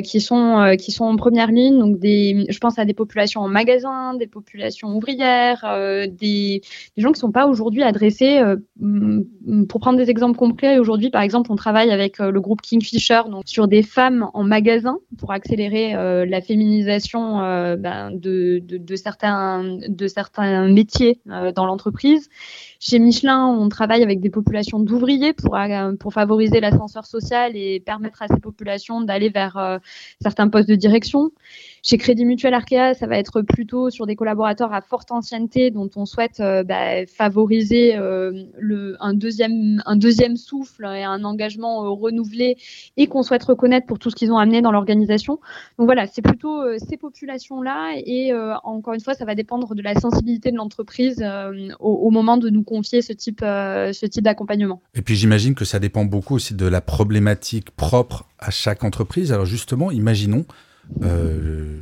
qui 0.03 0.21
sont 0.21 0.77
qui 0.79 0.93
sont 0.93 1.05
en 1.05 1.17
première 1.17 1.51
ligne. 1.51 1.79
Donc 1.79 1.99
des, 1.99 2.47
je 2.49 2.59
pense 2.59 2.79
à 2.79 2.85
des 2.85 2.95
populations 2.95 3.41
en 3.41 3.49
magasin, 3.49 4.15
des 4.15 4.27
populations 4.27 4.89
ouvrières 4.97 5.65
euh, 5.65 6.07
des, 6.07 6.63
gens 6.97 7.09
qui 7.09 7.19
ne 7.19 7.21
sont 7.21 7.33
pas 7.33 7.47
aujourd'hui 7.47 7.83
adressés. 7.83 8.39
Euh, 8.39 8.57
mm, 8.79 9.67
pour 9.69 9.81
prendre 9.81 9.99
des 9.99 10.11
exemples 10.11 10.39
complets, 10.39 10.79
aujourd'hui, 10.79 11.11
par 11.11 11.23
exemple, 11.23 11.51
on 11.53 11.57
travaille 11.57 11.91
avec 11.91 12.21
euh, 12.21 12.31
le 12.31 12.41
groupe 12.41 12.61
Kingfisher 12.63 13.23
donc, 13.31 13.43
sur 13.47 13.69
des 13.69 13.83
femmes 13.83 14.29
en 14.35 14.45
magasin 14.45 14.99
pour 15.19 15.33
accélérer 15.33 15.93
la 16.27 16.41
féminisation 16.41 17.39
ben, 17.77 18.11
de, 18.13 18.61
de, 18.63 18.97
certains, 18.97 19.79
de 19.89 20.07
certains 20.07 20.69
métiers 20.69 21.21
dans 21.27 21.67
l'entreprise. 21.67 22.29
Chez 22.81 22.99
Michelin, 22.99 23.47
on 23.47 23.69
travaille 23.69 24.03
avec 24.03 24.21
des 24.21 24.31
populations 24.31 24.81
d'ouvriers 24.81 25.33
pour, 25.33 25.57
pour 26.01 26.13
favoriser 26.13 26.61
l'ascenseur 26.61 27.07
social 27.07 27.57
et 27.57 27.81
permettre 27.81 28.23
à 28.23 28.29
ces 28.29 28.41
populations 28.41 29.01
d'aller 29.01 29.29
vers 29.29 29.52
certains 30.21 30.49
postes 30.49 30.67
de 30.67 30.75
direction. 30.75 31.31
Chez 31.85 31.99
Crédit 31.99 32.25
Mutuel 32.25 32.55
Arkea, 32.55 32.95
ça 32.95 33.09
va 33.09 33.19
être 33.19 33.43
plutôt 33.43 33.91
sur 33.91 34.07
des 34.07 34.15
collaborateurs 34.15 34.73
à 34.73 34.83
forte 34.83 35.11
ancienneté 35.11 35.73
dont 35.73 35.91
on 35.97 36.07
souhaite 36.07 36.39
euh, 36.39 36.63
bah, 36.63 37.05
favoriser 37.07 37.97
euh, 37.97 38.45
un, 39.01 39.15
deuxième, 39.15 39.81
souffle 40.37 40.85
et 40.85 41.03
un 41.03 41.25
engagement 41.25 41.85
euh, 41.85 41.89
renouvelé 41.89 42.57
et 42.97 43.09
qu'on 43.09 43.25
souhaite 43.25 43.43
reconnaître 43.43 43.89
pour 43.89 43.99
tout 43.99 44.11
ce 44.11 44.15
qu'ils 44.15 44.31
ont 44.31 44.39
amené 44.39 44.63
dans 44.63 44.71
l'organisation. 44.71 45.41
Donc 45.77 45.87
voilà, 45.87 46.07
c'est 46.07 46.23
plutôt 46.23 46.63
ces 46.79 46.97
populations-là 46.97 47.95
et 47.97 48.33
encore 48.63 48.95
une 48.95 49.01
fois, 49.01 49.15
ça 49.15 49.25
va 49.25 49.35
dépendre 49.35 49.75
de 49.75 49.83
la 49.83 49.99
sensibilité 49.99 50.53
de 50.53 50.57
l'entreprise 50.57 51.25
au, 51.81 52.11
moment 52.11 52.37
de 52.37 52.49
nous 52.49 52.63
confier 52.63 53.03
ce 53.03 53.13
type, 53.13 53.41
ce 53.41 54.07
type 54.07 54.23
d'accompagnement. 54.23 54.81
Et 54.95 55.03
puis 55.03 55.17
j'imagine 55.17 55.57
que 55.57 55.65
ça 55.65 55.81
dépend 55.81 56.05
beaucoup 56.05 56.37
aussi 56.37 56.55
de 56.55 56.67
la 56.67 56.81
problématique 56.81 57.73
propre 57.73 58.29
à 58.39 58.51
chaque 58.53 58.85
entreprise. 58.85 59.33
Alors 59.33 59.47
justement, 59.47 59.91
imaginons 59.91 60.45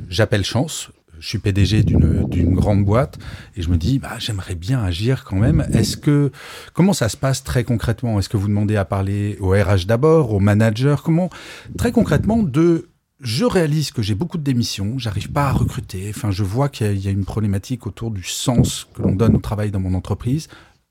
j'appelle 0.09 0.43
chance. 0.43 0.89
Je 1.19 1.27
suis 1.27 1.37
PDG 1.37 1.83
d'une 1.83 2.55
grande 2.55 2.83
boîte 2.83 3.19
et 3.55 3.61
je 3.61 3.69
me 3.69 3.77
dis, 3.77 3.99
bah, 3.99 4.17
j'aimerais 4.17 4.55
bien 4.55 4.83
agir 4.83 5.23
quand 5.23 5.35
même. 5.35 5.67
Est-ce 5.71 5.95
que 5.95 6.31
comment 6.73 6.93
ça 6.93 7.09
se 7.09 7.17
passe 7.17 7.43
très 7.43 7.63
concrètement? 7.63 8.17
Est-ce 8.17 8.27
que 8.27 8.37
vous 8.37 8.47
demandez 8.47 8.75
à 8.75 8.85
parler 8.85 9.37
au 9.39 9.49
RH 9.49 9.85
d'abord, 9.85 10.33
au 10.33 10.39
manager? 10.39 11.03
Comment 11.03 11.29
très 11.77 11.91
concrètement 11.91 12.41
de 12.41 12.87
je 13.21 13.45
réalise 13.45 13.91
que 13.91 14.01
j'ai 14.01 14.15
beaucoup 14.15 14.39
de 14.39 14.43
démissions, 14.43 14.97
j'arrive 14.97 15.31
pas 15.31 15.47
à 15.47 15.51
recruter. 15.51 16.09
Enfin, 16.09 16.31
je 16.31 16.43
vois 16.43 16.69
qu'il 16.69 16.97
y, 16.97 17.07
a 17.07 17.11
une 17.11 17.25
problématique 17.25 17.85
autour 17.85 18.09
du 18.09 18.23
sens 18.23 18.87
que 18.95 19.03
l'on 19.03 19.13
donne 19.13 19.35
au 19.35 19.39
travail 19.39 19.69
dans 19.69 19.79
mon 19.79 19.93
entreprise. 19.93 20.47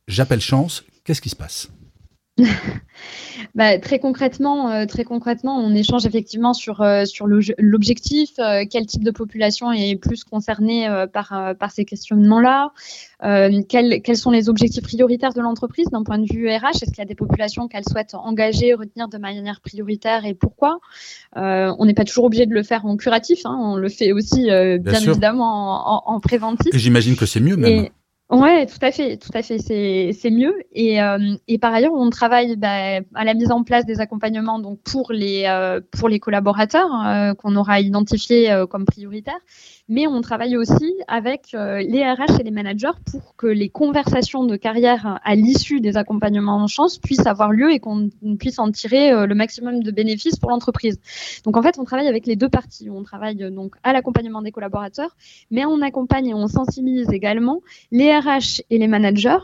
J'appelle 0.06 0.40
chance. 0.40 0.84
Qu'est-ce 1.04 1.20
qui 1.20 1.28
se 1.28 1.36
passe? 1.36 1.70
bah, 3.54 3.78
très 3.78 3.98
concrètement, 3.98 4.70
euh, 4.70 4.86
très 4.86 5.04
concrètement, 5.04 5.58
on 5.58 5.74
échange 5.74 6.06
effectivement 6.06 6.54
sur 6.54 6.80
euh, 6.80 7.04
sur 7.04 7.26
l'objectif, 7.26 8.30
euh, 8.38 8.64
quel 8.70 8.86
type 8.86 9.04
de 9.04 9.10
population 9.10 9.72
est 9.72 9.96
plus 9.96 10.24
concernée 10.24 10.88
par 11.12 11.54
par 11.58 11.70
ces 11.70 11.84
questionnements-là, 11.84 12.72
quels 13.68 14.02
quels 14.02 14.16
sont 14.16 14.30
les 14.30 14.48
objectifs 14.48 14.82
prioritaires 14.82 15.32
de 15.32 15.40
l'entreprise 15.40 15.86
d'un 15.90 16.02
point 16.02 16.18
de 16.18 16.26
vue 16.30 16.48
RH, 16.48 16.82
est-ce 16.82 16.84
qu'il 16.86 16.98
y 16.98 17.02
a 17.02 17.06
des 17.06 17.14
populations 17.14 17.68
qu'elle 17.68 17.84
souhaite 17.88 18.14
engager, 18.14 18.74
retenir 18.74 19.08
de 19.08 19.18
manière 19.18 19.60
prioritaire 19.60 20.24
et 20.24 20.34
pourquoi? 20.34 20.78
On 21.36 21.84
n'est 21.84 21.94
pas 21.94 22.04
toujours 22.04 22.24
obligé 22.24 22.46
de 22.46 22.54
le 22.54 22.62
faire 22.62 22.86
en 22.86 22.96
curatif, 22.96 23.40
hein, 23.44 23.56
on 23.60 23.76
le 23.76 23.88
fait 23.88 24.12
aussi 24.12 24.44
bien, 24.44 25.00
évidemment 25.00 26.08
en, 26.08 26.20
préventif. 26.20 26.74
J'imagine 26.74 27.16
que 27.16 27.26
c'est 27.26 27.40
mieux 27.40 27.56
même. 27.56 27.88
Ouais, 28.30 28.64
tout 28.66 28.78
à 28.80 28.92
fait, 28.92 29.16
tout 29.16 29.30
à 29.34 29.42
fait, 29.42 29.58
c'est 29.58 30.30
mieux. 30.30 30.54
Et, 30.72 31.02
euh, 31.02 31.34
et 31.48 31.58
par 31.58 31.74
ailleurs, 31.74 31.92
on 31.94 32.10
travaille 32.10 32.54
bah, 32.56 33.00
à 33.14 33.24
la 33.24 33.34
mise 33.34 33.50
en 33.50 33.64
place 33.64 33.84
des 33.86 34.00
accompagnements 34.00 34.60
donc 34.60 34.80
pour 34.84 35.10
les 35.10 35.46
euh, 35.46 35.80
pour 35.98 36.08
les 36.08 36.20
collaborateurs 36.20 36.88
euh, 37.06 37.34
qu'on 37.34 37.56
aura 37.56 37.80
identifiés 37.80 38.64
comme 38.70 38.84
prioritaires, 38.84 39.40
mais 39.90 40.06
on 40.06 40.22
travaille 40.22 40.56
aussi 40.56 40.94
avec 41.08 41.52
les 41.52 42.02
RH 42.02 42.40
et 42.40 42.44
les 42.44 42.50
managers 42.50 42.96
pour 43.10 43.36
que 43.36 43.46
les 43.46 43.68
conversations 43.68 44.44
de 44.44 44.56
carrière 44.56 45.20
à 45.22 45.34
l'issue 45.34 45.80
des 45.80 45.98
accompagnements 45.98 46.56
en 46.56 46.66
chance 46.66 46.96
puissent 46.98 47.26
avoir 47.26 47.52
lieu 47.52 47.70
et 47.72 47.80
qu'on 47.80 48.08
puisse 48.38 48.58
en 48.58 48.70
tirer 48.70 49.26
le 49.26 49.34
maximum 49.34 49.82
de 49.82 49.90
bénéfices 49.90 50.36
pour 50.36 50.50
l'entreprise. 50.50 50.98
Donc 51.44 51.56
en 51.56 51.62
fait, 51.62 51.78
on 51.78 51.84
travaille 51.84 52.08
avec 52.08 52.26
les 52.26 52.36
deux 52.36 52.48
parties. 52.48 52.88
On 52.88 53.02
travaille 53.02 53.50
donc 53.50 53.74
à 53.82 53.92
l'accompagnement 53.92 54.40
des 54.40 54.52
collaborateurs, 54.52 55.16
mais 55.50 55.64
on 55.64 55.82
accompagne 55.82 56.28
et 56.28 56.34
on 56.34 56.46
sensibilise 56.46 57.10
également 57.10 57.60
les 57.90 58.16
RH 58.16 58.62
et 58.70 58.78
les 58.78 58.88
managers 58.88 59.38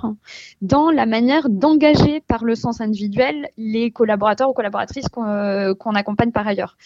dans 0.63 0.91
la 0.91 1.07
manière 1.07 1.49
d'engager 1.49 2.23
par 2.27 2.45
le 2.45 2.55
sens 2.55 2.81
individuel 2.81 3.49
les 3.57 3.91
collaborateurs 3.91 4.51
ou 4.51 4.53
collaboratrices 4.53 5.09
qu'on 5.09 5.27
euh, 5.27 5.75
accompagne 5.95 6.33
par 6.33 6.47
ailleurs. 6.47 6.77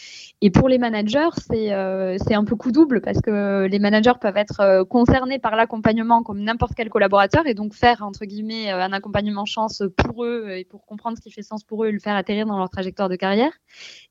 Et 0.40 0.50
pour 0.50 0.68
les 0.68 0.78
managers, 0.78 1.28
euh, 1.52 2.16
c'est 2.26 2.34
un 2.34 2.44
peu 2.44 2.56
coup 2.56 2.72
double 2.72 3.00
parce 3.00 3.20
que 3.20 3.30
les 3.69 3.78
managers 3.78 4.12
peuvent 4.21 4.37
être 4.37 4.61
euh, 4.61 4.85
concernés 4.85 5.38
par 5.38 5.57
l'accompagnement 5.57 6.23
comme 6.23 6.40
n'importe 6.40 6.73
quel 6.76 6.88
collaborateur 6.88 7.47
et 7.47 7.54
donc 7.54 7.75
faire 7.75 8.02
entre 8.02 8.25
guillemets 8.25 8.71
un 8.71 8.92
accompagnement 8.92 9.45
chance 9.45 9.83
pour 9.97 10.25
eux 10.25 10.50
et 10.50 10.64
pour 10.64 10.85
comprendre 10.87 11.16
ce 11.16 11.23
qui 11.23 11.30
fait 11.30 11.42
sens 11.42 11.64
pour 11.64 11.85
eux 11.85 11.88
et 11.88 11.92
le 11.92 11.99
faire 11.99 12.16
atterrir 12.16 12.47
dans 12.47 12.59
leur 12.59 12.71
trajectoire 12.71 13.09
de 13.09 13.16
carrière 13.16 13.52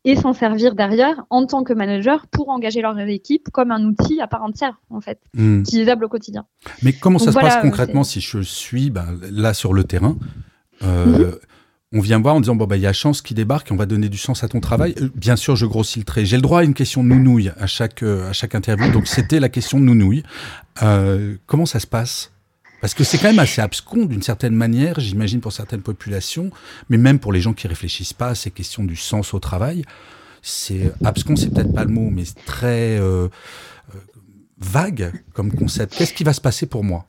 et 0.06 0.16
s'en 0.16 0.34
servir 0.34 0.76
derrière 0.76 1.24
en 1.30 1.46
tant 1.46 1.64
que 1.64 1.74
manager 1.74 2.28
pour 2.28 2.50
engager 2.50 2.82
leur 2.82 2.98
équipe 3.00 3.50
comme 3.52 3.72
un 3.72 3.84
outil 3.84 4.22
à 4.22 4.28
part 4.28 4.44
entière 4.44 4.82
en 4.90 5.02
fait, 5.02 5.20
hmm. 5.34 5.62
utilisable 5.62 6.06
au 6.06 6.10
quotidien. 6.10 6.46
Mais 6.84 6.94
comment 6.94 7.20
ça 7.20 7.32
se 7.32 7.38
passe 7.38 7.62
concrètement 7.62 8.04
si 8.04 8.22
je 8.22 8.40
suis 8.42 8.90
ben, 8.90 9.18
là 9.32 9.54
sur 9.54 9.74
le 9.74 9.84
terrain 9.84 10.16
euh, 10.84 11.06
mhm. 11.06 11.36
On 11.92 12.02
vient 12.02 12.20
voir 12.20 12.36
en 12.36 12.40
disant 12.40 12.56
bon 12.56 12.68
bah 12.68 12.78
il 12.78 12.84
y 12.84 12.88
a 12.88 12.94
chance 12.94 13.24
qui 13.24 13.34
débarque, 13.34 13.70
on 13.72 13.76
va 13.76 13.88
donner 13.88 14.10
du 14.10 14.18
sens 14.18 14.44
à 14.44 14.48
ton 14.48 14.60
travail. 14.60 14.94
Euh, 15.02 15.10
bien 15.16 15.36
sûr, 15.36 15.56
je 15.56 15.66
grossis 15.66 15.98
le 15.98 16.06
trait. 16.06 16.24
J'ai 16.24 16.36
le 16.36 16.44
droit 16.44 16.60
à 16.60 16.64
une 16.64 16.76
question 16.76 17.04
nounouille 17.04 17.52
à 17.58 17.66
chaque 17.66 18.04
euh, 18.04 18.30
à 18.30 18.34
chaque 18.34 18.54
interview, 18.54 18.92
donc 18.92 19.08
c'était 19.08 19.40
la 19.40 19.50
question 19.50 19.80
nounouille. 19.80 20.24
comment 21.48 21.66
ça 21.66 21.80
se 21.80 21.88
passe? 21.88 22.32
Parce 22.80 22.94
que 22.94 23.04
c'est 23.04 23.18
quand 23.18 23.28
même 23.28 23.40
assez 23.40 23.60
abscon 23.60 24.06
d'une 24.06 24.22
certaine 24.22 24.54
manière, 24.54 25.00
j'imagine 25.00 25.42
pour 25.42 25.52
certaines 25.52 25.82
populations, 25.82 26.52
mais 26.90 26.98
même 26.98 27.20
pour 27.20 27.34
les 27.34 27.42
gens 27.42 27.54
qui 27.54 27.68
réfléchissent 27.68 28.14
pas 28.14 28.30
à 28.30 28.36
ces 28.36 28.52
questions 28.52 28.84
du 28.84 28.96
sens 28.96 29.34
au 29.34 29.40
travail. 29.40 29.84
C'est 30.42 30.94
abscon, 31.04 31.36
c'est 31.36 31.50
peut-être 31.50 31.74
pas 31.74 31.84
le 31.84 31.92
mot, 31.92 32.10
mais 32.10 32.24
très 32.46 33.00
vague 34.60 35.12
comme 35.34 35.52
concept. 35.52 35.96
Qu'est-ce 35.98 36.14
qui 36.14 36.24
va 36.24 36.34
se 36.34 36.42
passer 36.42 36.68
pour 36.68 36.84
moi? 36.84 37.06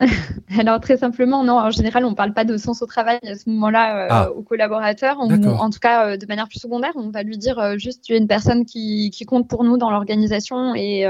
Alors 0.58 0.80
très 0.80 0.96
simplement, 0.96 1.44
non. 1.44 1.58
En 1.58 1.70
général, 1.70 2.04
on 2.04 2.10
ne 2.10 2.14
parle 2.14 2.32
pas 2.32 2.44
de 2.44 2.56
sens 2.56 2.82
au 2.82 2.86
travail 2.86 3.18
à 3.22 3.34
ce 3.34 3.48
moment-là 3.50 4.04
euh, 4.04 4.08
ah. 4.10 4.30
aux 4.30 4.42
collaborateurs. 4.42 5.18
en 5.20 5.70
tout 5.70 5.78
cas, 5.78 6.06
euh, 6.06 6.16
de 6.16 6.26
manière 6.26 6.48
plus 6.48 6.58
secondaire, 6.58 6.92
on 6.94 7.10
va 7.10 7.22
lui 7.22 7.36
dire 7.36 7.58
euh, 7.58 7.76
juste 7.76 8.04
tu 8.04 8.14
es 8.14 8.18
une 8.18 8.28
personne 8.28 8.64
qui, 8.64 9.10
compte 9.26 9.48
pour 9.48 9.64
nous 9.64 9.76
dans 9.76 9.90
l'organisation 9.90 10.74
et 10.74 11.06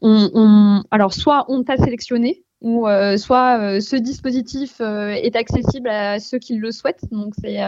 on, 0.00 0.82
alors 0.90 1.12
soit 1.12 1.44
on 1.48 1.62
t'a 1.62 1.76
sélectionné 1.76 2.42
ou 2.60 2.88
euh, 2.88 3.16
soit 3.16 3.60
euh, 3.60 3.80
ce 3.80 3.94
dispositif 3.94 4.80
euh, 4.80 5.10
est 5.10 5.36
accessible 5.36 5.88
à 5.88 6.18
ceux 6.18 6.38
qui 6.38 6.56
le 6.56 6.72
souhaitent 6.72 7.04
donc 7.12 7.34
c'est 7.40 7.58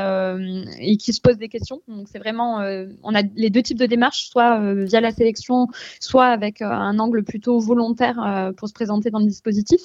et 0.80 0.96
qui 0.96 1.12
se 1.12 1.20
posent 1.20 1.38
des 1.38 1.48
questions. 1.48 1.80
Donc 1.86 2.08
c'est 2.10 2.18
vraiment 2.18 2.58
on 3.02 3.14
a 3.14 3.22
les 3.36 3.50
deux 3.50 3.62
types 3.62 3.78
de 3.78 3.86
démarches 3.86 4.28
soit 4.30 4.60
via 4.84 5.00
la 5.00 5.12
sélection 5.12 5.68
soit 6.00 6.26
avec 6.26 6.62
un 6.62 6.98
angle 6.98 7.22
plutôt 7.22 7.60
volontaire 7.60 8.52
pour 8.56 8.68
se 8.68 8.72
présenter 8.72 9.10
dans 9.10 9.20
le 9.20 9.26
dispositif 9.26 9.80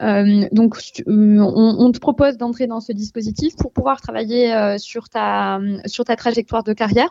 donc, 0.00 0.76
euh, 1.08 1.38
on, 1.40 1.90
te 1.90 1.98
propose 1.98 2.36
d'entrer 2.36 2.66
dans 2.68 2.80
ce 2.80 2.92
dispositif 2.92 3.56
pour 3.56 3.72
pouvoir 3.72 4.00
travailler 4.00 4.54
euh, 4.54 4.78
sur 4.78 5.08
ta 5.08 5.58
sur 5.86 6.04
ta 6.04 6.14
trajectoire 6.14 6.62
de 6.62 6.72
carrière. 6.72 7.10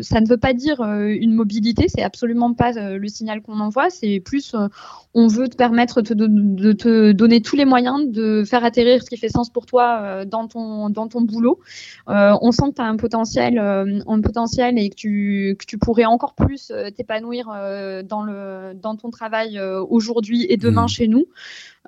ça 0.00 0.20
ne 0.20 0.28
veut 0.28 0.36
pas 0.36 0.52
dire 0.52 0.82
une 0.82 1.34
mobilité, 1.34 1.86
c'est 1.88 2.02
absolument 2.02 2.52
pas 2.54 2.72
le 2.72 3.08
signal 3.08 3.40
qu'on 3.40 3.60
envoie. 3.60 3.90
C'est 3.90 4.20
plus, 4.20 4.56
on 5.14 5.28
veut 5.28 5.48
te 5.48 5.56
permettre 5.56 6.02
de, 6.02 6.72
te 6.72 7.12
donner 7.12 7.40
tous 7.40 7.56
les 7.56 7.64
moyens 7.64 8.08
de 8.08 8.42
faire 8.44 8.64
atterrir 8.64 9.02
ce 9.02 9.10
qui 9.10 9.16
fait 9.16 9.28
sens 9.28 9.50
pour 9.50 9.66
toi 9.66 10.24
dans 10.24 10.48
ton 10.48 10.90
dans 10.90 11.06
ton 11.06 11.20
boulot. 11.20 11.60
on 12.08 12.50
sent 12.50 12.70
que 12.70 12.76
tu 12.76 12.82
as 12.82 12.86
un 12.86 12.96
potentiel, 12.96 13.58
un 13.58 14.20
potentiel 14.20 14.78
et 14.78 14.90
que 14.90 14.96
tu 14.96 15.56
que 15.58 15.66
tu 15.66 15.78
pourrais 15.78 16.06
encore 16.06 16.34
plus 16.34 16.72
t'épanouir 16.96 17.46
dans 18.04 18.22
le 18.24 18.74
dans 18.74 18.96
ton 18.96 19.10
travail 19.10 19.60
aujourd'hui 19.88 20.46
et 20.48 20.56
demain 20.56 20.86
mmh. 20.86 20.88
chez 20.88 21.08
nous. 21.08 21.26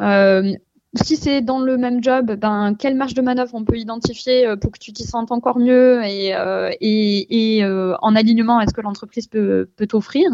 Euh, 0.00 0.57
si 1.03 1.17
c'est 1.17 1.41
dans 1.41 1.59
le 1.59 1.76
même 1.76 2.03
job, 2.03 2.33
ben, 2.33 2.75
quelle 2.79 2.95
marge 2.95 3.15
de 3.15 3.23
manœuvre 3.23 3.55
on 3.55 3.65
peut 3.65 3.76
identifier 3.76 4.47
euh, 4.47 4.57
pour 4.57 4.73
que 4.73 4.79
tu 4.79 4.93
t'y 4.93 5.05
sentes 5.05 5.33
encore 5.33 5.59
mieux 5.59 6.03
et, 6.05 6.35
euh, 6.35 6.71
euh, 6.83 7.95
en 8.00 8.15
alignement 8.15 8.59
à 8.59 8.67
ce 8.67 8.73
que 8.73 8.81
l'entreprise 8.81 9.26
peut, 9.26 9.69
t'offrir. 9.88 10.31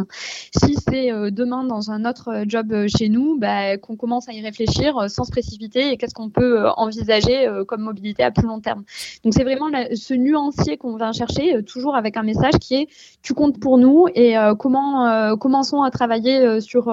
Si 0.56 0.76
c'est 0.88 1.10
demain 1.30 1.64
dans 1.64 1.90
un 1.90 2.04
autre 2.04 2.44
job 2.46 2.86
chez 2.86 3.08
nous, 3.08 3.38
ben, 3.38 3.78
qu'on 3.78 3.96
commence 3.96 4.28
à 4.28 4.32
y 4.32 4.40
réfléchir 4.40 5.10
sans 5.10 5.24
se 5.24 5.30
précipiter 5.30 5.92
et 5.92 5.96
qu'est-ce 5.96 6.14
qu'on 6.14 6.30
peut 6.30 6.66
envisager 6.76 7.48
comme 7.66 7.82
mobilité 7.82 8.22
à 8.22 8.30
plus 8.30 8.46
long 8.46 8.60
terme. 8.60 8.84
Donc 9.24 9.34
c'est 9.34 9.44
vraiment 9.44 9.68
ce 9.94 10.14
nuancier 10.14 10.76
qu'on 10.76 10.96
va 10.96 11.12
chercher, 11.12 11.62
toujours 11.64 11.96
avec 11.96 12.16
un 12.16 12.22
message 12.22 12.54
qui 12.60 12.74
est 12.74 12.88
tu 13.22 13.34
comptes 13.34 13.60
pour 13.60 13.78
nous 13.78 14.06
et 14.14 14.34
comment 14.58 15.36
commençons 15.36 15.82
à 15.82 15.90
travailler 15.90 16.60
sur, 16.60 16.84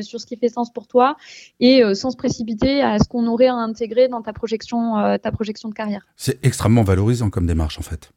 sur 0.00 0.20
ce 0.20 0.26
qui 0.26 0.36
fait 0.36 0.48
sens 0.48 0.72
pour 0.72 0.86
toi 0.86 1.16
et 1.60 1.82
sans 1.94 2.10
se 2.10 2.16
précipiter 2.16 2.82
à 2.82 2.98
ce 2.98 3.08
qu'on 3.08 3.17
aurait 3.26 3.48
à 3.48 3.54
intégrer 3.54 4.08
dans 4.08 4.22
ta 4.22 4.32
projection, 4.32 4.98
euh, 4.98 5.18
ta 5.18 5.32
projection 5.32 5.68
de 5.68 5.74
carrière. 5.74 6.06
C'est 6.16 6.44
extrêmement 6.44 6.82
valorisant 6.82 7.30
comme 7.30 7.46
démarche 7.46 7.78
en 7.78 7.82
fait 7.82 8.12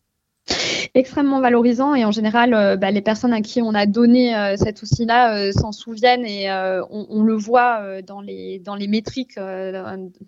extrêmement 0.93 1.39
valorisant 1.39 1.95
et 1.95 2.03
en 2.03 2.11
général, 2.11 2.53
euh, 2.53 2.75
bah, 2.75 2.91
les 2.91 3.01
personnes 3.01 3.33
à 3.33 3.41
qui 3.41 3.61
on 3.61 3.73
a 3.73 3.85
donné 3.85 4.35
euh, 4.35 4.55
cet 4.57 4.81
outil-là 4.81 5.35
euh, 5.35 5.51
s'en 5.53 5.71
souviennent 5.71 6.25
et 6.25 6.49
on, 6.89 7.23
le 7.23 7.35
voit 7.35 8.01
dans 8.01 8.19
les 8.19 8.59
dans 8.59 8.75
les 8.75 8.87
métriques 8.87 9.39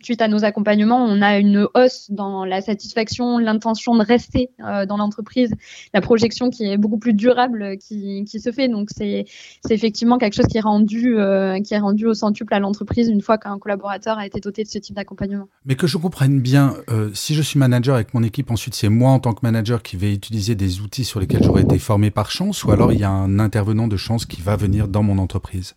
suite 0.02 0.22
à 0.22 0.28
nos 0.28 0.46
accompagnements. 0.46 1.04
On 1.04 1.22
a 1.22 1.38
une 1.38 1.68
hausse 1.74 2.12
dans 2.12 2.46
la 2.46 2.62
satisfaction, 2.62 3.40
l'intention 3.40 3.96
de 3.96 4.04
rester 4.04 4.52
dans 4.60 4.98
l'entreprise, 4.98 5.52
la 5.94 6.02
projection 6.02 6.50
qui 6.50 6.66
est 6.66 6.78
beaucoup 6.78 7.00
plus 7.00 7.14
durable 7.14 7.78
qui, 7.78 8.24
qui 8.26 8.40
se 8.40 8.52
fait. 8.52 8.68
Donc 8.68 8.90
c'est 8.96 9.26
effectivement 9.70 10.18
quelque 10.20 10.36
chose 10.36 10.46
qui 10.46 10.58
est 10.58 10.62
rendu 10.62 11.18
qui 11.64 11.74
est 11.74 11.80
rendu 11.80 12.06
au 12.06 12.14
centuple 12.14 12.54
à 12.54 12.60
l'entreprise 12.60 13.10
une 13.10 13.22
fois 13.22 13.38
qu'un 13.38 13.58
collaborateur 13.58 14.20
a 14.20 14.28
été 14.28 14.40
doté 14.40 14.64
de 14.64 14.70
ce 14.70 14.78
type 14.78 14.96
d'accompagnement. 14.96 15.48
Mais 15.66 15.76
que 15.76 15.88
je 15.88 15.98
comprenne 15.98 16.40
bien, 16.40 16.76
si 17.14 17.34
je 17.34 17.42
suis 17.42 17.58
manager 17.58 17.96
avec 17.96 18.14
mon 18.14 18.24
équipe, 18.24 18.52
ensuite 18.52 18.76
c'est 18.76 18.90
moi 18.90 19.12
en 19.12 19.20
tant 19.20 19.34
que 19.34 19.40
manager 19.42 19.82
qui 19.82 19.98
vais 19.98 20.14
utiliser 20.14 20.53
des 20.56 20.82
outils 20.82 21.06
sur 21.06 21.20
lesquels 21.20 21.44
j'aurais 21.44 21.64
été 21.64 21.80
formé 21.80 22.12
par 22.12 22.32
chance 22.32 22.64
ou 22.64 22.72
alors 22.72 22.92
il 22.92 23.00
y 23.00 23.04
a 23.04 23.10
un 23.10 23.40
intervenant 23.40 23.88
de 23.88 23.98
chance 23.98 24.26
qui 24.26 24.42
va 24.42 24.56
venir 24.56 24.88
dans 24.88 25.04
mon 25.04 25.18
entreprise 25.18 25.76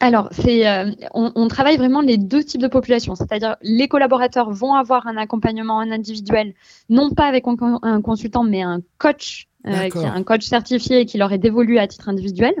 alors, 0.00 0.28
c'est, 0.32 0.66
euh, 0.66 0.90
on, 1.14 1.46
travaille 1.46 1.76
vraiment 1.76 2.00
les 2.00 2.16
deux 2.16 2.42
types 2.42 2.60
de 2.60 2.66
populations, 2.66 3.14
c'est-à-dire 3.14 3.56
les 3.62 3.86
collaborateurs 3.86 4.50
vont 4.50 4.74
avoir 4.74 5.06
un 5.06 5.16
accompagnement 5.16 5.78
individuel, 5.78 6.54
non 6.88 7.10
pas 7.10 7.26
avec 7.26 7.44
un, 7.46 8.00
consultant, 8.00 8.42
mais 8.42 8.62
un 8.62 8.80
coach, 8.98 9.48
euh, 9.66 9.88
qui 9.90 9.98
est 9.98 10.06
un 10.06 10.24
coach 10.24 10.44
certifié 10.44 11.00
et 11.00 11.06
qui 11.06 11.18
leur 11.18 11.32
est 11.32 11.38
dévolu 11.38 11.78
à 11.78 11.86
titre 11.86 12.08
individuel. 12.08 12.54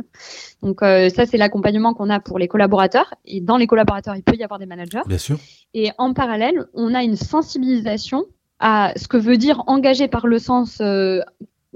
Donc 0.62 0.82
euh, 0.82 1.08
ça, 1.08 1.26
c'est 1.26 1.36
l'accompagnement 1.36 1.94
qu'on 1.94 2.10
a 2.10 2.20
pour 2.20 2.38
les 2.38 2.46
collaborateurs. 2.46 3.12
Et 3.24 3.40
dans 3.40 3.56
les 3.56 3.66
collaborateurs, 3.66 4.14
il 4.14 4.22
peut 4.22 4.36
y 4.36 4.44
avoir 4.44 4.60
des 4.60 4.66
managers. 4.66 5.02
Bien 5.06 5.18
sûr. 5.18 5.38
Et 5.74 5.90
en 5.98 6.12
parallèle, 6.12 6.66
on 6.74 6.94
a 6.94 7.02
une 7.02 7.16
sensibilisation 7.16 8.24
à 8.62 8.92
ce 8.96 9.08
que 9.08 9.16
veut 9.18 9.36
dire 9.36 9.64
engager 9.66 10.08
par 10.08 10.26
le 10.26 10.38
sens 10.38 10.78
euh, 10.80 11.20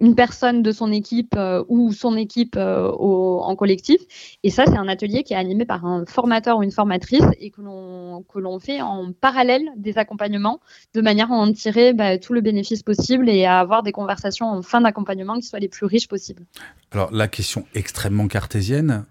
une 0.01 0.15
personne 0.15 0.63
de 0.63 0.71
son 0.71 0.93
équipe 0.93 1.35
euh, 1.37 1.65
ou 1.69 1.93
son 1.93 2.17
équipe 2.17 2.55
euh, 2.57 2.91
en 2.93 3.57
collectif. 3.57 4.01
Et 4.45 4.51
ça, 4.51 4.67
c'est 4.67 4.77
un 4.77 4.87
atelier 4.87 5.25
qui 5.25 5.33
est 5.33 5.37
animé 5.37 5.65
par 5.65 5.85
un 5.85 6.05
formateur 6.07 6.59
ou 6.59 6.63
une 6.63 6.71
formatrice 6.71 7.25
et 7.41 7.51
que 7.51 7.61
l'on 7.61 8.25
que 8.33 8.39
l'on 8.39 8.61
fait 8.61 8.81
en 8.83 9.11
parallèle 9.13 9.65
des 9.77 9.99
accompagnements, 9.99 10.61
de 10.95 11.01
manière 11.01 11.33
à 11.33 11.35
en 11.35 11.53
tirer 11.53 11.93
bah, 11.93 12.19
tout 12.19 12.35
le 12.35 12.41
bénéfice 12.41 12.85
possible 12.85 13.29
et 13.29 13.47
à 13.47 13.59
avoir 13.59 13.83
des 13.83 13.93
conversations 13.93 14.47
en 14.47 14.63
fin 14.63 14.81
d'accompagnement 14.81 15.35
qui 15.41 15.47
soient 15.47 15.59
les 15.59 15.69
plus 15.69 15.87
riches 15.87 16.09
possibles. 16.09 16.45
Alors 16.93 17.11
la 17.11 17.27
question 17.27 17.67
extrêmement 17.75 18.29
cartésienne, 18.29 19.05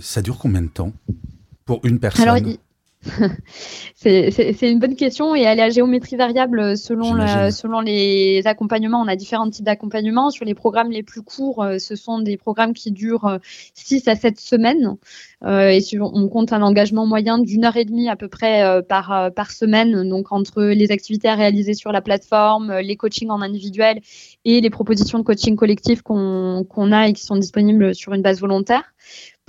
ça 0.00 0.20
dure 0.20 0.36
combien 0.36 0.62
de 0.62 0.68
temps 0.68 0.92
pour 1.64 1.80
une 1.84 2.00
personne 2.00 2.58
c'est 3.94 4.60
une 4.62 4.78
bonne 4.78 4.94
question 4.94 5.34
et 5.34 5.40
elle 5.40 5.58
est 5.58 5.62
à 5.62 5.70
géométrie 5.70 6.16
variable 6.16 6.76
selon, 6.76 7.16
selon 7.50 7.80
les 7.80 8.42
accompagnements. 8.44 9.00
On 9.00 9.08
a 9.08 9.16
différents 9.16 9.48
types 9.48 9.64
d'accompagnements. 9.64 10.30
Sur 10.30 10.44
les 10.44 10.54
programmes 10.54 10.90
les 10.90 11.02
plus 11.02 11.22
courts, 11.22 11.62
euh, 11.62 11.78
ce 11.78 11.96
sont 11.96 12.18
des 12.18 12.36
programmes 12.36 12.74
qui 12.74 12.92
durent 12.92 13.38
6 13.74 14.06
à 14.08 14.16
7 14.16 14.38
semaines. 14.38 14.96
Euh, 15.44 15.70
et 15.70 15.80
on 15.98 16.28
compte 16.28 16.52
un 16.52 16.60
engagement 16.60 17.06
moyen 17.06 17.38
d'une 17.38 17.64
heure 17.64 17.78
et 17.78 17.86
demie 17.86 18.10
à 18.10 18.16
peu 18.16 18.28
près 18.28 18.62
euh, 18.64 18.82
par, 18.82 19.30
par 19.34 19.50
semaine. 19.50 20.06
Donc 20.08 20.30
entre 20.30 20.62
les 20.62 20.92
activités 20.92 21.28
à 21.28 21.34
réaliser 21.34 21.72
sur 21.72 21.92
la 21.92 22.02
plateforme, 22.02 22.80
les 22.80 22.96
coachings 22.96 23.30
en 23.30 23.40
individuel 23.40 24.00
et 24.44 24.60
les 24.60 24.70
propositions 24.70 25.18
de 25.18 25.24
coaching 25.24 25.56
collectif 25.56 26.02
qu'on 26.02 26.92
a 26.92 27.08
et 27.08 27.14
qui 27.14 27.24
sont 27.24 27.36
disponibles 27.36 27.94
sur 27.94 28.12
une 28.12 28.22
base 28.22 28.40
volontaire. 28.40 28.92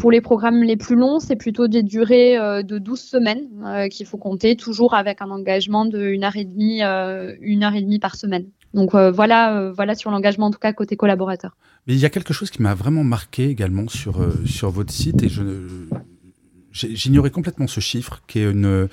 Pour 0.01 0.09
les 0.09 0.19
programmes 0.19 0.63
les 0.63 0.77
plus 0.77 0.95
longs, 0.95 1.19
c'est 1.19 1.35
plutôt 1.35 1.67
des 1.67 1.83
durées 1.83 2.35
euh, 2.35 2.63
de 2.63 2.79
12 2.79 2.99
semaines 2.99 3.45
euh, 3.63 3.87
qu'il 3.87 4.07
faut 4.07 4.17
compter, 4.17 4.55
toujours 4.55 4.95
avec 4.95 5.21
un 5.21 5.29
engagement 5.29 5.85
de 5.85 6.01
une 6.09 6.23
heure 6.23 6.35
et 6.37 6.43
demie, 6.43 6.81
euh, 6.81 7.35
une 7.39 7.63
heure 7.63 7.75
et 7.75 7.83
demie 7.83 7.99
par 7.99 8.15
semaine. 8.15 8.47
Donc 8.73 8.95
voilà, 8.95 9.69
voilà 9.75 9.93
sur 9.95 10.09
l'engagement 10.11 10.47
en 10.47 10.51
tout 10.51 10.57
cas 10.57 10.73
côté 10.73 10.95
collaborateur. 10.95 11.55
Mais 11.85 11.93
il 11.93 11.99
y 11.99 12.05
a 12.05 12.09
quelque 12.09 12.33
chose 12.33 12.49
qui 12.49 12.63
m'a 12.63 12.73
vraiment 12.73 13.03
marqué 13.03 13.47
également 13.47 13.89
sur 13.89 14.25
sur 14.45 14.71
votre 14.71 14.93
site 14.93 15.21
et 15.23 15.29
j'ignorais 16.71 17.31
complètement 17.31 17.67
ce 17.67 17.81
chiffre 17.81 18.21
qui 18.27 18.39
est 18.39 18.49
une 18.49 18.87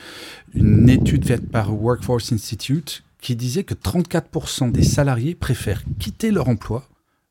une 0.53 0.88
étude 0.88 1.25
faite 1.25 1.49
par 1.49 1.81
Workforce 1.81 2.33
Institute 2.33 3.05
qui 3.23 3.37
disait 3.37 3.62
que 3.62 3.75
34% 3.75 4.73
des 4.73 4.83
salariés 4.83 5.37
préfèrent 5.37 5.85
quitter 6.00 6.33
leur 6.33 6.49
emploi 6.49 6.88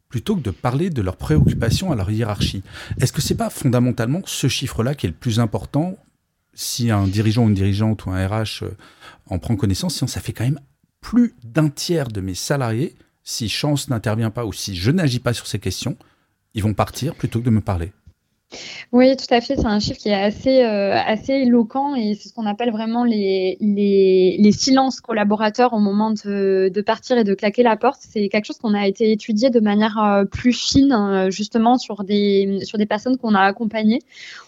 plutôt 0.09 0.35
que 0.35 0.41
de 0.41 0.51
parler 0.51 0.89
de 0.89 1.01
leurs 1.01 1.17
préoccupations 1.17 1.91
à 1.91 1.95
leur 1.95 2.09
hiérarchie. 2.09 2.63
Est-ce 2.99 3.11
que 3.11 3.21
c'est 3.21 3.35
pas 3.35 3.49
fondamentalement 3.49 4.21
ce 4.25 4.47
chiffre-là 4.47 4.95
qui 4.95 5.05
est 5.05 5.09
le 5.09 5.15
plus 5.15 5.39
important 5.39 5.97
si 6.53 6.89
un 6.89 7.07
dirigeant 7.07 7.45
ou 7.45 7.49
une 7.49 7.53
dirigeante 7.53 8.05
ou 8.05 8.11
un 8.11 8.27
RH 8.27 8.63
euh, 8.63 8.71
en 9.27 9.37
prend 9.37 9.55
connaissance, 9.55 9.95
sinon 9.95 10.07
ça 10.07 10.21
fait 10.21 10.33
quand 10.33 10.43
même 10.43 10.59
plus 11.01 11.35
d'un 11.43 11.69
tiers 11.69 12.07
de 12.07 12.19
mes 12.19 12.33
salariés, 12.33 12.95
si 13.23 13.47
chance 13.47 13.89
n'intervient 13.89 14.31
pas 14.31 14.45
ou 14.45 14.53
si 14.53 14.75
je 14.75 14.89
n'agis 14.89 15.19
pas 15.19 15.33
sur 15.33 15.45
ces 15.45 15.59
questions, 15.59 15.97
ils 16.55 16.63
vont 16.63 16.73
partir 16.73 17.13
plutôt 17.13 17.39
que 17.39 17.45
de 17.45 17.51
me 17.51 17.61
parler. 17.61 17.91
Oui, 18.93 19.15
tout 19.17 19.31
à 19.33 19.41
fait. 19.41 19.57
C'est 19.57 19.65
un 19.65 19.79
chiffre 19.79 19.99
qui 19.99 20.09
est 20.09 20.13
assez, 20.13 20.63
euh, 20.63 20.93
assez 20.93 21.33
éloquent 21.33 21.95
et 21.95 22.15
c'est 22.15 22.29
ce 22.29 22.33
qu'on 22.33 22.45
appelle 22.45 22.71
vraiment 22.71 23.03
les, 23.03 23.57
les, 23.59 24.37
les, 24.39 24.51
silences 24.53 25.01
collaborateurs 25.01 25.73
au 25.73 25.79
moment 25.79 26.11
de, 26.11 26.71
de, 26.73 26.81
partir 26.81 27.17
et 27.17 27.25
de 27.25 27.33
claquer 27.33 27.63
la 27.63 27.75
porte. 27.75 27.99
C'est 28.01 28.29
quelque 28.29 28.45
chose 28.45 28.57
qu'on 28.57 28.73
a 28.73 28.87
été 28.87 29.11
étudié 29.11 29.49
de 29.49 29.59
manière 29.59 29.97
euh, 30.01 30.23
plus 30.23 30.53
fine, 30.53 30.93
euh, 30.93 31.29
justement, 31.29 31.77
sur 31.77 32.03
des, 32.05 32.59
sur 32.63 32.77
des 32.77 32.85
personnes 32.85 33.17
qu'on 33.17 33.35
a 33.35 33.41
accompagnées 33.41 33.99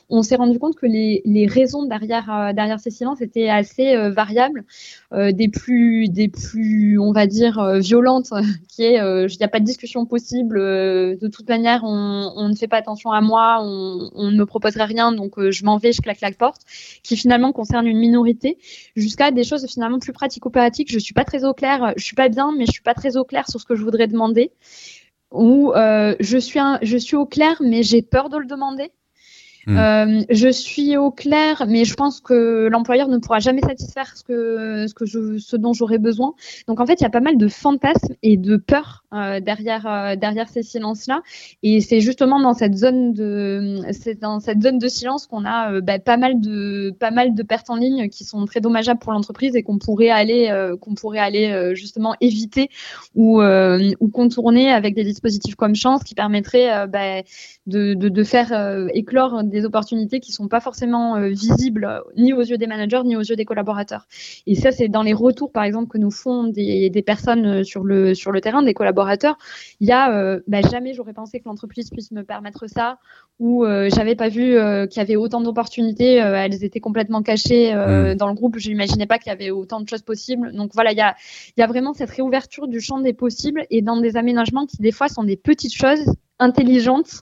on 0.09 0.23
s'est 0.23 0.35
rendu 0.35 0.57
compte 0.57 0.75
que 0.75 0.85
les, 0.85 1.47
raisons 1.47 1.83
derrière, 1.83 2.31
euh, 2.31 2.53
derrière 2.53 2.79
ces 2.79 2.89
silences 2.89 3.21
étaient 3.21 3.49
assez 3.49 3.95
euh, 3.95 4.09
variables, 4.09 4.65
euh, 5.13 5.31
des 5.31 5.47
plus, 5.47 6.09
des 6.09 6.27
plus, 6.27 6.97
on 6.99 7.11
va 7.11 7.27
dire, 7.27 7.63
violentes, 7.79 8.31
qui 8.67 8.83
est, 8.83 8.95
il 8.95 9.37
n'y 9.37 9.43
a 9.43 9.47
pas 9.47 9.59
de 9.59 9.65
discussion 9.65 10.05
possible, 10.05 10.59
de 10.59 11.27
toute 11.27 11.47
manière, 11.47 11.83
on, 11.83 12.47
ne 12.49 12.55
fait 12.55 12.67
pas 12.67 12.77
attention 12.77 13.11
à 13.11 13.21
moi, 13.21 13.59
on, 13.61 14.31
ne 14.31 14.37
me 14.37 14.45
proposerait 14.45 14.85
rien, 14.85 15.11
donc 15.11 15.39
je 15.39 15.65
m'en 15.65 15.77
vais, 15.77 15.91
je 15.91 16.01
claque 16.01 16.21
la 16.21 16.31
porte, 16.31 16.61
qui 17.03 17.15
finalement 17.15 17.51
concerne 17.51 17.87
une 17.87 17.99
minorité, 17.99 18.57
jusqu'à 18.95 19.31
des 19.31 19.43
choses 19.43 19.65
finalement 19.67 19.99
plus 19.99 20.13
pratico-pratiques. 20.13 20.91
Je 20.91 20.99
suis 20.99 21.13
pas 21.13 21.25
très 21.25 21.43
au 21.45 21.53
clair, 21.53 21.93
je 21.97 22.03
suis 22.03 22.15
pas 22.15 22.29
bien, 22.29 22.51
mais 22.57 22.65
je 22.65 22.71
suis 22.71 22.83
pas 22.83 22.93
très 22.93 23.17
au 23.17 23.23
clair 23.23 23.49
sur 23.49 23.59
ce 23.59 23.65
que 23.65 23.75
je 23.75 23.83
voudrais 23.83 24.07
demander. 24.07 24.51
Ou 25.31 25.73
je 25.75 26.37
suis 26.37 26.59
je 26.81 26.97
suis 26.97 27.15
au 27.15 27.25
clair 27.25 27.61
mais 27.61 27.83
j'ai 27.83 28.01
peur 28.01 28.29
de 28.29 28.37
le 28.37 28.47
demander 28.47 28.91
Mm. 29.67 29.77
Euh, 29.77 30.21
je 30.29 30.49
suis 30.49 30.97
au 30.97 31.11
clair, 31.11 31.65
mais 31.67 31.85
je 31.85 31.93
pense 31.93 32.21
que 32.21 32.67
l'employeur 32.71 33.07
ne 33.07 33.17
pourra 33.17 33.39
jamais 33.39 33.61
satisfaire 33.61 34.15
ce 34.15 34.23
que 34.23 34.87
ce 34.87 34.93
que 34.93 35.05
je 35.05 35.37
ce 35.37 35.55
dont 35.55 35.73
j'aurais 35.73 35.97
besoin. 35.97 36.33
Donc 36.67 36.79
en 36.79 36.85
fait, 36.85 37.01
il 37.01 37.03
y 37.03 37.07
a 37.07 37.09
pas 37.09 37.19
mal 37.19 37.37
de 37.37 37.47
fantasmes 37.47 38.15
et 38.23 38.37
de 38.37 38.57
peurs 38.57 39.03
euh, 39.11 39.39
derrière 39.39 39.87
euh, 39.87 40.15
derrière 40.15 40.47
ces 40.49 40.61
silences 40.61 41.07
là. 41.07 41.23
Et 41.63 41.81
c'est 41.81 41.99
justement 41.99 42.39
dans 42.39 42.53
cette 42.53 42.75
zone 42.75 43.13
de 43.13 43.81
c'est 43.91 44.19
dans 44.19 44.39
cette 44.39 44.61
zone 44.61 44.77
de 44.77 44.87
silence 44.87 45.25
qu'on 45.25 45.45
a 45.45 45.73
euh, 45.73 45.81
bah, 45.81 45.97
pas 45.97 46.17
mal 46.17 46.39
de 46.39 46.91
pas 46.99 47.09
mal 47.09 47.33
de 47.33 47.41
pertes 47.41 47.71
en 47.71 47.75
ligne 47.75 48.09
qui 48.09 48.23
sont 48.23 48.45
très 48.45 48.61
dommageables 48.61 48.99
pour 48.99 49.11
l'entreprise 49.11 49.55
et 49.55 49.63
qu'on 49.63 49.79
pourrait 49.79 50.11
aller 50.11 50.53
qu'on 50.79 50.93
pourrait 50.93 51.19
aller 51.19 51.73
justement 51.73 52.15
éviter 52.21 52.69
ou 53.15 53.41
ou 53.41 54.07
contourner 54.09 54.71
avec 54.71 54.93
des 54.93 55.03
dispositifs 55.03 55.55
comme 55.55 55.75
Chance 55.75 56.03
qui 56.03 56.13
permettraient 56.13 56.87
bah, 56.87 57.21
de, 57.65 57.95
de, 57.95 58.09
de 58.09 58.23
faire 58.23 58.87
éclore 58.93 59.43
des 59.49 59.65
opportunités 59.65 60.19
qui 60.19 60.31
sont 60.31 60.47
pas 60.47 60.59
forcément 60.59 61.17
euh, 61.17 61.29
visibles 61.29 61.85
euh, 61.85 61.99
ni 62.17 62.33
aux 62.33 62.41
yeux 62.41 62.57
des 62.57 62.67
managers 62.67 63.01
ni 63.03 63.15
aux 63.15 63.21
yeux 63.21 63.35
des 63.35 63.45
collaborateurs. 63.45 64.07
Et 64.47 64.55
ça, 64.55 64.71
c'est 64.71 64.87
dans 64.87 65.03
les 65.03 65.13
retours, 65.13 65.51
par 65.51 65.63
exemple, 65.63 65.89
que 65.89 65.97
nous 65.97 66.11
font 66.11 66.45
des, 66.45 66.89
des 66.89 67.01
personnes 67.01 67.45
euh, 67.45 67.63
sur 67.63 67.83
le, 67.83 68.13
sur 68.13 68.31
le 68.31 68.41
terrain, 68.41 68.63
des 68.63 68.73
collaborateurs. 68.73 69.37
Il 69.79 69.87
y 69.87 69.91
a 69.91 70.39
bah, 70.47 70.61
jamais 70.61 70.93
j'aurais 70.93 71.13
pensé 71.13 71.39
que 71.39 71.45
l'entreprise 71.47 71.89
puisse 71.89 72.11
me 72.11 72.23
permettre 72.23 72.67
ça, 72.67 72.99
ou 73.39 73.65
j'avais 73.65 74.15
pas 74.15 74.27
vu 74.27 74.57
qu'il 74.89 74.97
y 74.97 74.99
avait 74.99 75.15
autant 75.15 75.41
d'opportunités, 75.41 76.15
elles 76.15 76.63
étaient 76.63 76.79
complètement 76.79 77.21
cachées 77.21 77.73
mmh. 77.73 78.15
dans 78.15 78.27
le 78.27 78.33
groupe. 78.33 78.57
Je 78.57 78.69
n'imaginais 78.69 79.05
pas 79.05 79.17
qu'il 79.17 79.29
y 79.29 79.33
avait 79.33 79.51
autant 79.51 79.79
de 79.79 79.87
choses 79.87 80.01
possibles. 80.01 80.51
Donc 80.53 80.71
voilà, 80.73 80.91
il 80.91 80.97
y 80.97 81.01
a, 81.01 81.15
il 81.55 81.61
y 81.61 81.63
a 81.63 81.67
vraiment 81.67 81.93
cette 81.93 82.09
réouverture 82.09 82.67
du 82.67 82.81
champ 82.81 82.99
des 82.99 83.13
possibles 83.13 83.65
et 83.69 83.81
dans 83.81 83.99
des 83.99 84.17
aménagements 84.17 84.65
qui 84.65 84.77
des 84.77 84.91
fois 84.91 85.07
sont 85.07 85.23
des 85.23 85.37
petites 85.37 85.73
choses 85.73 86.13
intelligentes 86.39 87.21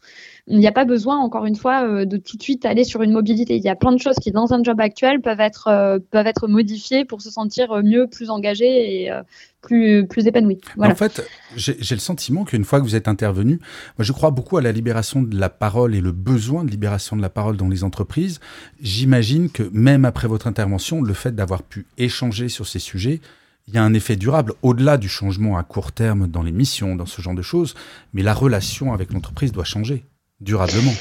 il 0.49 0.59
n'y 0.59 0.67
a 0.67 0.71
pas 0.71 0.85
besoin, 0.85 1.17
encore 1.17 1.45
une 1.45 1.57
fois, 1.57 1.85
euh, 1.85 2.05
de 2.05 2.15
tout 2.15 2.37
de 2.37 2.41
suite 2.41 2.65
aller 2.65 2.85
sur 2.85 3.01
une 3.01 3.11
mobilité. 3.11 3.57
Il 3.57 3.63
y 3.63 3.69
a 3.69 3.75
plein 3.75 3.91
de 3.91 3.99
choses 3.99 4.15
qui, 4.15 4.31
dans 4.31 4.53
un 4.53 4.63
job 4.63 4.79
actuel, 4.79 5.21
peuvent 5.21 5.41
être, 5.41 5.67
euh, 5.67 5.99
peuvent 6.11 6.25
être 6.25 6.47
modifiées 6.47 7.03
pour 7.03 7.21
se 7.21 7.29
sentir 7.29 7.83
mieux, 7.83 8.07
plus 8.07 8.29
engagé 8.29 9.03
et 9.03 9.11
euh, 9.11 9.23
plus, 9.61 10.07
plus 10.07 10.25
épanoui. 10.25 10.59
En 10.77 10.95
fait, 10.95 11.21
j'ai 11.57 11.95
le 11.95 11.99
sentiment 11.99 12.45
qu'une 12.45 12.63
fois 12.63 12.79
que 12.79 12.85
vous 12.85 12.95
êtes 12.95 13.09
intervenu, 13.09 13.59
moi 13.97 14.05
je 14.05 14.13
crois 14.13 14.31
beaucoup 14.31 14.55
à 14.55 14.61
la 14.61 14.71
libération 14.71 15.21
de 15.21 15.37
la 15.37 15.49
parole 15.49 15.93
et 15.95 16.01
le 16.01 16.13
besoin 16.13 16.63
de 16.63 16.71
libération 16.71 17.17
de 17.17 17.21
la 17.21 17.29
parole 17.29 17.57
dans 17.57 17.67
les 17.67 17.83
entreprises. 17.83 18.39
J'imagine 18.79 19.49
que 19.49 19.63
même 19.73 20.05
après 20.05 20.29
votre 20.29 20.47
intervention, 20.47 21.01
le 21.01 21.13
fait 21.13 21.35
d'avoir 21.35 21.63
pu 21.63 21.85
échanger 21.97 22.47
sur 22.47 22.65
ces 22.65 22.79
sujets, 22.79 23.19
il 23.67 23.73
y 23.73 23.77
a 23.77 23.83
un 23.83 23.93
effet 23.93 24.15
durable 24.15 24.53
au-delà 24.61 24.97
du 24.97 25.09
changement 25.09 25.57
à 25.57 25.63
court 25.63 25.91
terme 25.91 26.27
dans 26.27 26.43
les 26.43 26.53
missions, 26.53 26.95
dans 26.95 27.05
ce 27.05 27.21
genre 27.21 27.35
de 27.35 27.41
choses, 27.41 27.73
mais 28.13 28.23
la 28.23 28.33
relation 28.33 28.93
avec 28.93 29.11
l'entreprise 29.11 29.51
doit 29.51 29.65
changer 29.65 30.05
durablement. 30.39 30.95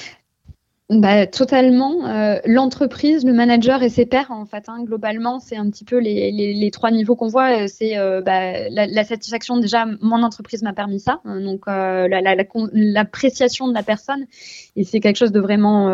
Bah, 0.89 1.27
totalement. 1.27 2.07
Euh, 2.07 2.39
l'entreprise, 2.45 3.25
le 3.25 3.33
manager 3.33 3.83
et 3.83 3.89
ses 3.89 4.07
pairs, 4.07 4.31
en 4.31 4.47
fait, 4.47 4.69
hein, 4.69 4.85
globalement, 4.85 5.41
c'est 5.41 5.57
un 5.57 5.69
petit 5.69 5.85
peu 5.85 5.99
les, 5.99 6.31
les, 6.31 6.55
les 6.55 6.71
trois 6.71 6.93
niveaux 6.93 7.17
qu'on 7.17 7.27
voit. 7.27 7.65
Euh, 7.65 7.67
c'est 7.67 7.99
euh, 7.99 8.21
bah, 8.21 8.69
la, 8.69 8.87
la, 8.87 9.05
satisfaction, 9.05 9.57
déjà, 9.57 9.85
mon 10.01 10.23
entreprise 10.23 10.63
m'a 10.63 10.73
permis 10.73 11.01
ça. 11.01 11.21
Hein, 11.25 11.41
donc, 11.41 11.63
euh, 11.67 12.07
l'appréciation 12.73 13.67
la, 13.67 13.73
de 13.73 13.75
la 13.75 13.83
personne. 13.83 14.27
Et 14.77 14.85
c'est 14.85 15.01
quelque 15.01 15.17
chose 15.17 15.33
de 15.33 15.41
vraiment, 15.41 15.89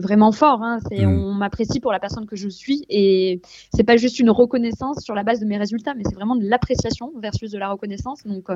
vraiment 0.00 0.32
fort. 0.32 0.60
Hein, 0.62 0.80
mmh. 0.90 1.04
On 1.06 1.34
m'apprécie 1.34 1.78
pour 1.78 1.92
la 1.92 2.00
personne 2.00 2.26
que 2.26 2.34
je 2.34 2.48
suis. 2.48 2.84
Et 2.88 3.42
c'est 3.72 3.84
pas 3.84 3.96
juste 3.96 4.18
une 4.18 4.30
reconnaissance 4.30 5.04
sur 5.04 5.14
la 5.14 5.22
base 5.22 5.38
de 5.38 5.46
mes 5.46 5.56
résultats, 5.56 5.94
mais 5.94 6.02
c'est 6.04 6.16
vraiment 6.16 6.34
de 6.34 6.48
l'appréciation 6.48 7.12
versus 7.20 7.52
de 7.52 7.58
la 7.58 7.68
reconnaissance. 7.68 8.24
Donc, 8.24 8.48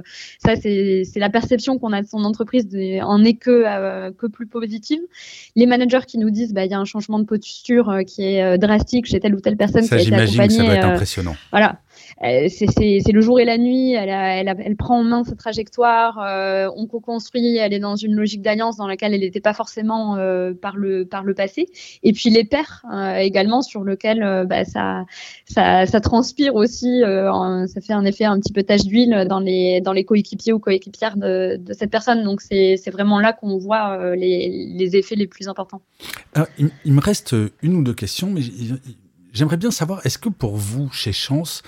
ça, 0.42 0.56
c'est 0.56 1.04
la 1.14 1.30
perception 1.30 1.78
qu'on 1.78 1.92
a 1.92 2.02
de 2.02 2.08
son 2.08 2.24
entreprise 2.24 2.66
en 3.02 3.22
est 3.22 3.34
que, 3.34 4.10
que 4.10 4.26
plus 4.26 4.48
positive. 4.48 5.00
Les 5.54 5.75
managers 5.76 6.06
qui 6.06 6.18
nous 6.18 6.30
disent 6.30 6.52
bah 6.52 6.64
il 6.64 6.70
y 6.70 6.74
a 6.74 6.78
un 6.78 6.84
changement 6.84 7.18
de 7.18 7.24
posture 7.24 7.90
euh, 7.90 8.02
qui 8.02 8.22
est 8.22 8.42
euh, 8.42 8.56
drastique 8.56 9.06
chez 9.06 9.20
telle 9.20 9.34
ou 9.34 9.40
telle 9.40 9.56
personne 9.56 9.82
ça, 9.82 9.96
qui 9.96 10.04
a 10.04 10.06
été 10.06 10.14
accompagnée. 10.14 10.48
Que 10.48 10.54
ça 10.54 10.64
doit 10.64 10.74
être 10.74 10.84
euh, 10.84 10.94
impressionnant. 10.94 11.36
Voilà, 11.50 11.78
c'est 12.20 13.12
le 13.12 13.20
jour 13.20 13.40
et 13.40 13.44
la 13.44 13.58
nuit, 13.58 13.92
elle, 13.92 14.76
prend 14.76 15.00
en 15.00 15.04
main 15.04 15.24
sa 15.24 15.34
trajectoire, 15.34 16.18
euh, 16.18 16.68
on 16.76 16.86
co-construit, 16.86 17.56
elle 17.56 17.72
est 17.72 17.78
dans 17.78 17.96
une 17.96 18.14
logique 18.14 18.42
d'alliance 18.42 18.76
dans 18.76 18.86
laquelle 18.86 19.14
elle 19.14 19.20
n'était 19.20 19.40
pas 19.40 19.54
forcément 19.54 20.16
euh, 20.16 20.52
par, 20.54 20.76
le, 20.76 21.04
par 21.04 21.24
le 21.24 21.34
passé. 21.34 21.66
Et 22.02 22.12
puis 22.12 22.30
les 22.30 22.44
pairs 22.44 22.84
également 23.18 23.62
sur 23.62 23.82
lequel 23.82 24.46
bah, 24.48 24.64
ça, 24.64 25.04
ça, 25.46 26.00
transpire 26.00 26.54
aussi, 26.54 27.00
ça 27.00 27.80
fait 27.80 27.92
un 27.92 28.04
effet 28.04 28.24
un 28.24 28.38
petit 28.38 28.52
peu 28.52 28.62
tache 28.62 28.84
d'huile 28.84 29.26
dans 29.28 29.40
les, 29.40 29.80
dans 29.80 29.92
les 29.92 30.04
coéquipiers 30.04 30.52
ou 30.52 30.58
coéquipières 30.58 31.16
de, 31.16 31.60
cette 31.72 31.90
personne. 31.90 32.24
Donc 32.24 32.40
c'est 32.40 32.90
vraiment 32.90 33.20
là 33.20 33.32
qu'on 33.32 33.58
voit 33.58 34.14
les, 34.14 34.72
les, 34.74 34.96
effets 34.96 35.16
les 35.16 35.26
plus 35.26 35.48
importants. 35.48 35.82
il, 36.58 36.70
il, 36.84 36.92
me 36.92 37.00
reste 37.00 37.34
une 37.62 37.74
ou 37.74 37.82
deux 37.82 37.94
questions, 37.94 38.30
mais 38.30 38.42
j'aimerais 39.36 39.56
bien 39.56 39.70
savoir, 39.70 40.04
est-ce 40.04 40.18
que 40.18 40.28
pour 40.28 40.56
vous, 40.56 40.90
chez 40.90 41.12
Chance, 41.12 41.62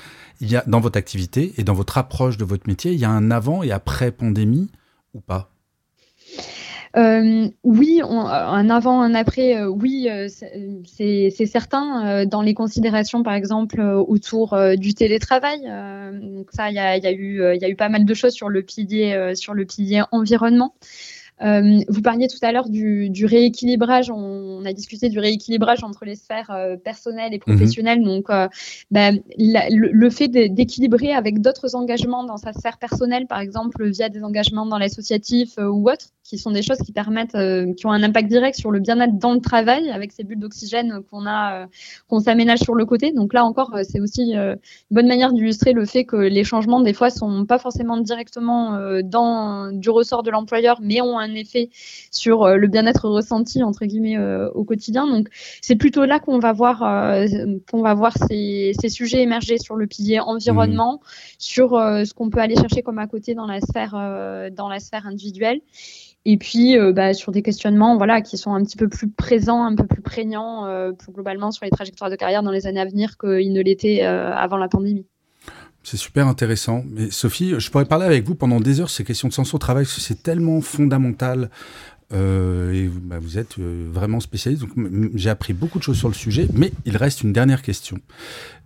dans 0.66 0.80
votre 0.80 0.98
activité 0.98 1.54
et 1.58 1.64
dans 1.64 1.74
votre 1.74 1.98
approche 1.98 2.36
de 2.36 2.44
votre 2.44 2.68
métier, 2.68 2.92
il 2.92 2.98
y 2.98 3.04
a 3.04 3.10
un 3.10 3.30
avant 3.30 3.62
et 3.62 3.72
après 3.72 4.10
pandémie 4.12 4.70
ou 5.14 5.20
pas? 5.20 5.50
Euh, 6.96 7.48
oui, 7.64 8.00
un 8.02 8.70
avant, 8.70 9.00
un 9.00 9.14
après, 9.14 9.56
euh, 9.56 9.68
oui, 9.68 10.08
euh, 10.10 10.28
c'est 10.86 11.46
certain. 11.46 12.24
dans 12.26 12.42
les 12.42 12.54
considérations, 12.54 13.22
par 13.22 13.34
exemple, 13.34 13.80
autour 13.80 14.58
du 14.76 14.94
télétravail, 14.94 15.60
ça, 16.52 16.70
il 16.70 16.74
y 16.74 16.78
a, 16.78 17.12
eu, 17.12 17.76
pas 17.76 17.88
mal 17.88 18.04
de 18.04 18.14
choses 18.14 18.32
sur 18.32 18.48
le 18.48 18.62
pilier 18.62 20.02
environnement. 20.12 20.74
Euh, 21.42 21.80
vous 21.88 22.02
parliez 22.02 22.26
tout 22.26 22.38
à 22.42 22.52
l'heure 22.52 22.68
du, 22.68 23.24
rééquilibrage. 23.24 24.10
On, 24.10 24.64
a 24.64 24.72
discuté 24.72 25.08
du 25.08 25.18
rééquilibrage 25.18 25.84
entre 25.84 26.04
les 26.04 26.16
sphères 26.16 26.50
euh, 26.50 26.76
personnelles 26.76 27.32
et 27.32 27.40
mhm. 27.46 27.54
professionnelles. 27.54 28.02
Donc, 28.02 28.28
euh, 28.30 28.48
ben, 28.90 29.20
le, 29.38 30.10
fait 30.10 30.28
d'équilibrer 30.28 31.12
avec 31.12 31.40
d'autres 31.40 31.74
engagements 31.76 32.24
dans 32.24 32.36
sa 32.36 32.52
sphère 32.52 32.78
personnelle, 32.78 33.26
par 33.26 33.40
exemple 33.40 33.88
via 33.88 34.08
des 34.08 34.22
engagements 34.22 34.66
dans 34.66 34.78
l'associatif 34.78 35.58
ou 35.58 35.88
autre, 35.88 36.06
qui 36.24 36.38
sont 36.38 36.50
des 36.50 36.62
choses 36.62 36.78
qui 36.78 36.92
permettent, 36.92 37.36
qui 37.76 37.86
ont 37.86 37.92
un 37.92 38.02
impact 38.02 38.28
direct 38.28 38.58
sur 38.58 38.70
le 38.70 38.80
bien-être 38.80 39.18
dans 39.18 39.32
le 39.32 39.40
travail, 39.40 39.90
avec 39.90 40.12
ces 40.12 40.24
bulles 40.24 40.40
d'oxygène 40.40 41.00
qu'on 41.10 41.26
a, 41.26 41.66
qu'on 42.08 42.20
s'aménage 42.20 42.60
sur 42.60 42.74
le 42.74 42.84
côté. 42.84 43.12
Donc 43.12 43.32
là 43.32 43.44
encore, 43.44 43.78
c'est 43.84 44.00
aussi 44.00 44.32
une 44.32 44.58
bonne 44.90 45.06
manière 45.06 45.32
d'illustrer 45.32 45.72
le 45.72 45.84
fait 45.84 46.04
que 46.04 46.16
les 46.16 46.44
changements 46.44 46.80
des 46.80 46.92
fois 46.92 47.10
sont 47.10 47.46
pas 47.46 47.58
forcément 47.58 47.96
directement 47.98 48.78
dans 49.02 49.70
du 49.72 49.90
ressort 49.90 50.22
de 50.22 50.30
l'employeur, 50.30 50.80
mais 50.82 51.00
ont 51.00 51.18
un 51.18 51.27
effet 51.34 51.70
sur 52.10 52.42
euh, 52.42 52.56
le 52.56 52.66
bien-être 52.68 53.08
ressenti 53.08 53.62
entre 53.62 53.86
guillemets 53.86 54.18
euh, 54.18 54.50
au 54.50 54.64
quotidien. 54.64 55.06
Donc 55.06 55.28
c'est 55.60 55.76
plutôt 55.76 56.04
là 56.04 56.20
qu'on 56.20 56.38
va 56.38 56.52
voir 56.52 56.82
euh, 56.82 57.26
qu'on 57.70 57.82
va 57.82 57.94
voir 57.94 58.14
ces, 58.28 58.72
sujets 58.88 59.22
émerger 59.22 59.58
sur 59.58 59.76
le 59.76 59.86
pilier 59.86 60.20
environnement, 60.20 60.94
mmh. 60.94 61.08
sur 61.38 61.70
ce 61.70 62.14
qu'on 62.14 62.30
peut 62.30 62.40
aller 62.40 62.56
chercher 62.56 62.82
comme 62.82 62.98
à 62.98 63.06
côté 63.06 63.34
dans 63.34 63.46
la 63.46 63.60
sphère 63.60 63.92
dans 64.52 64.68
la 64.68 64.80
sphère 64.80 65.06
individuelle 65.06 65.60
et 66.24 66.38
puis 66.38 66.76
bah, 66.94 67.12
sur 67.12 67.32
des 67.32 67.42
questionnements 67.42 67.96
voilà 67.98 68.22
qui 68.22 68.38
sont 68.38 68.54
un 68.54 68.62
petit 68.62 68.76
peu 68.78 68.88
plus 68.88 69.10
présents, 69.10 69.62
un 69.64 69.74
peu 69.74 69.86
plus 69.86 70.00
prégnants 70.00 70.66
plus 70.98 71.12
globalement 71.12 71.50
sur 71.50 71.66
les 71.66 71.70
trajectoires 71.70 72.10
de 72.10 72.16
carrière 72.16 72.42
dans 72.42 72.50
les 72.50 72.66
années 72.66 72.80
à 72.80 72.86
venir 72.86 73.18
qu'ils 73.18 73.52
ne 73.52 73.60
l'étaient 73.60 74.02
avant 74.02 74.56
la 74.56 74.68
pandémie. 74.68 75.06
C'est 75.82 75.96
super 75.96 76.26
intéressant. 76.26 76.84
Mais 76.90 77.10
Sophie, 77.10 77.54
je 77.58 77.70
pourrais 77.70 77.86
parler 77.86 78.04
avec 78.04 78.26
vous 78.26 78.34
pendant 78.34 78.60
des 78.60 78.80
heures 78.80 78.90
ces 78.90 79.04
questions 79.04 79.28
de 79.28 79.32
sens 79.32 79.54
au 79.54 79.58
travail, 79.58 79.84
parce 79.84 79.96
que 79.96 80.00
c'est 80.00 80.22
tellement 80.22 80.60
fondamental. 80.60 81.50
Euh, 82.12 82.72
et 82.72 82.88
bah, 82.88 83.18
vous 83.18 83.36
êtes 83.38 83.58
euh, 83.58 83.88
vraiment 83.92 84.20
spécialiste, 84.20 84.62
donc 84.62 84.72
j'ai 85.14 85.28
appris 85.28 85.52
beaucoup 85.52 85.78
de 85.78 85.84
choses 85.84 85.98
sur 85.98 86.08
le 86.08 86.14
sujet, 86.14 86.48
mais 86.54 86.72
il 86.86 86.96
reste 86.96 87.22
une 87.22 87.34
dernière 87.34 87.60
question. 87.60 87.98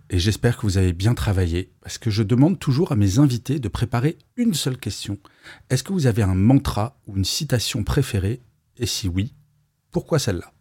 Et 0.09 0.19
j'espère 0.19 0.57
que 0.57 0.61
vous 0.61 0.77
avez 0.77 0.93
bien 0.93 1.13
travaillé, 1.13 1.71
parce 1.81 1.97
que 1.97 2.09
je 2.09 2.23
demande 2.23 2.59
toujours 2.59 2.91
à 2.91 2.95
mes 2.95 3.19
invités 3.19 3.59
de 3.59 3.67
préparer 3.67 4.17
une 4.37 4.53
seule 4.53 4.77
question. 4.77 5.17
Est-ce 5.69 5.83
que 5.83 5.91
vous 5.91 6.07
avez 6.07 6.23
un 6.23 6.35
mantra 6.35 6.97
ou 7.07 7.17
une 7.17 7.25
citation 7.25 7.83
préférée? 7.83 8.41
Et 8.77 8.85
si 8.85 9.07
oui, 9.07 9.33
pourquoi 9.91 10.19
celle-là? 10.19 10.53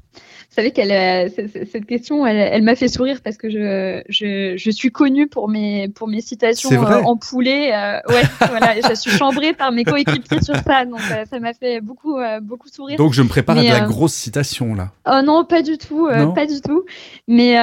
savez 0.55 0.71
qu'elle, 0.71 0.93
euh, 0.93 1.29
cette 1.71 1.87
question, 1.87 2.27
elle, 2.27 2.63
m'a 2.63 2.75
fait 2.75 2.89
sourire 2.89 3.21
parce 3.23 3.37
que 3.37 3.51
je, 3.51 4.03
je, 4.09 4.55
je, 4.57 4.71
suis 4.71 4.91
connue 4.91 5.27
pour 5.27 5.49
mes, 5.49 5.89
pour 5.89 6.09
mes 6.09 6.21
citations 6.21 6.71
euh, 6.71 7.03
en 7.03 7.17
poulet. 7.17 7.75
Euh, 7.75 7.99
ouais, 8.09 8.23
voilà, 8.49 8.75
je 8.81 8.95
suis 8.95 9.11
chambrée 9.11 9.53
par 9.53 9.73
mes 9.73 9.85
coéquipiers 9.85 10.43
sur 10.43 10.57
ça, 10.57 10.85
donc 10.85 11.01
ça 11.01 11.41
m'a 11.41 11.55
fait 11.55 11.81
beaucoup, 11.81 12.17
beaucoup 12.43 12.69
sourire. 12.69 12.97
Donc 12.97 13.13
je 13.13 13.23
me 13.23 13.29
prépare 13.29 13.59
à 13.59 13.63
de 13.63 13.69
la 13.69 13.81
grosse 13.81 14.15
citation 14.15 14.75
là. 14.75 14.91
Oh 15.07 15.23
non, 15.25 15.45
pas 15.45 15.63
du 15.63 15.77
tout, 15.77 16.09
pas 16.35 16.47
du 16.47 16.61
tout. 16.61 16.85
Mais 17.29 17.57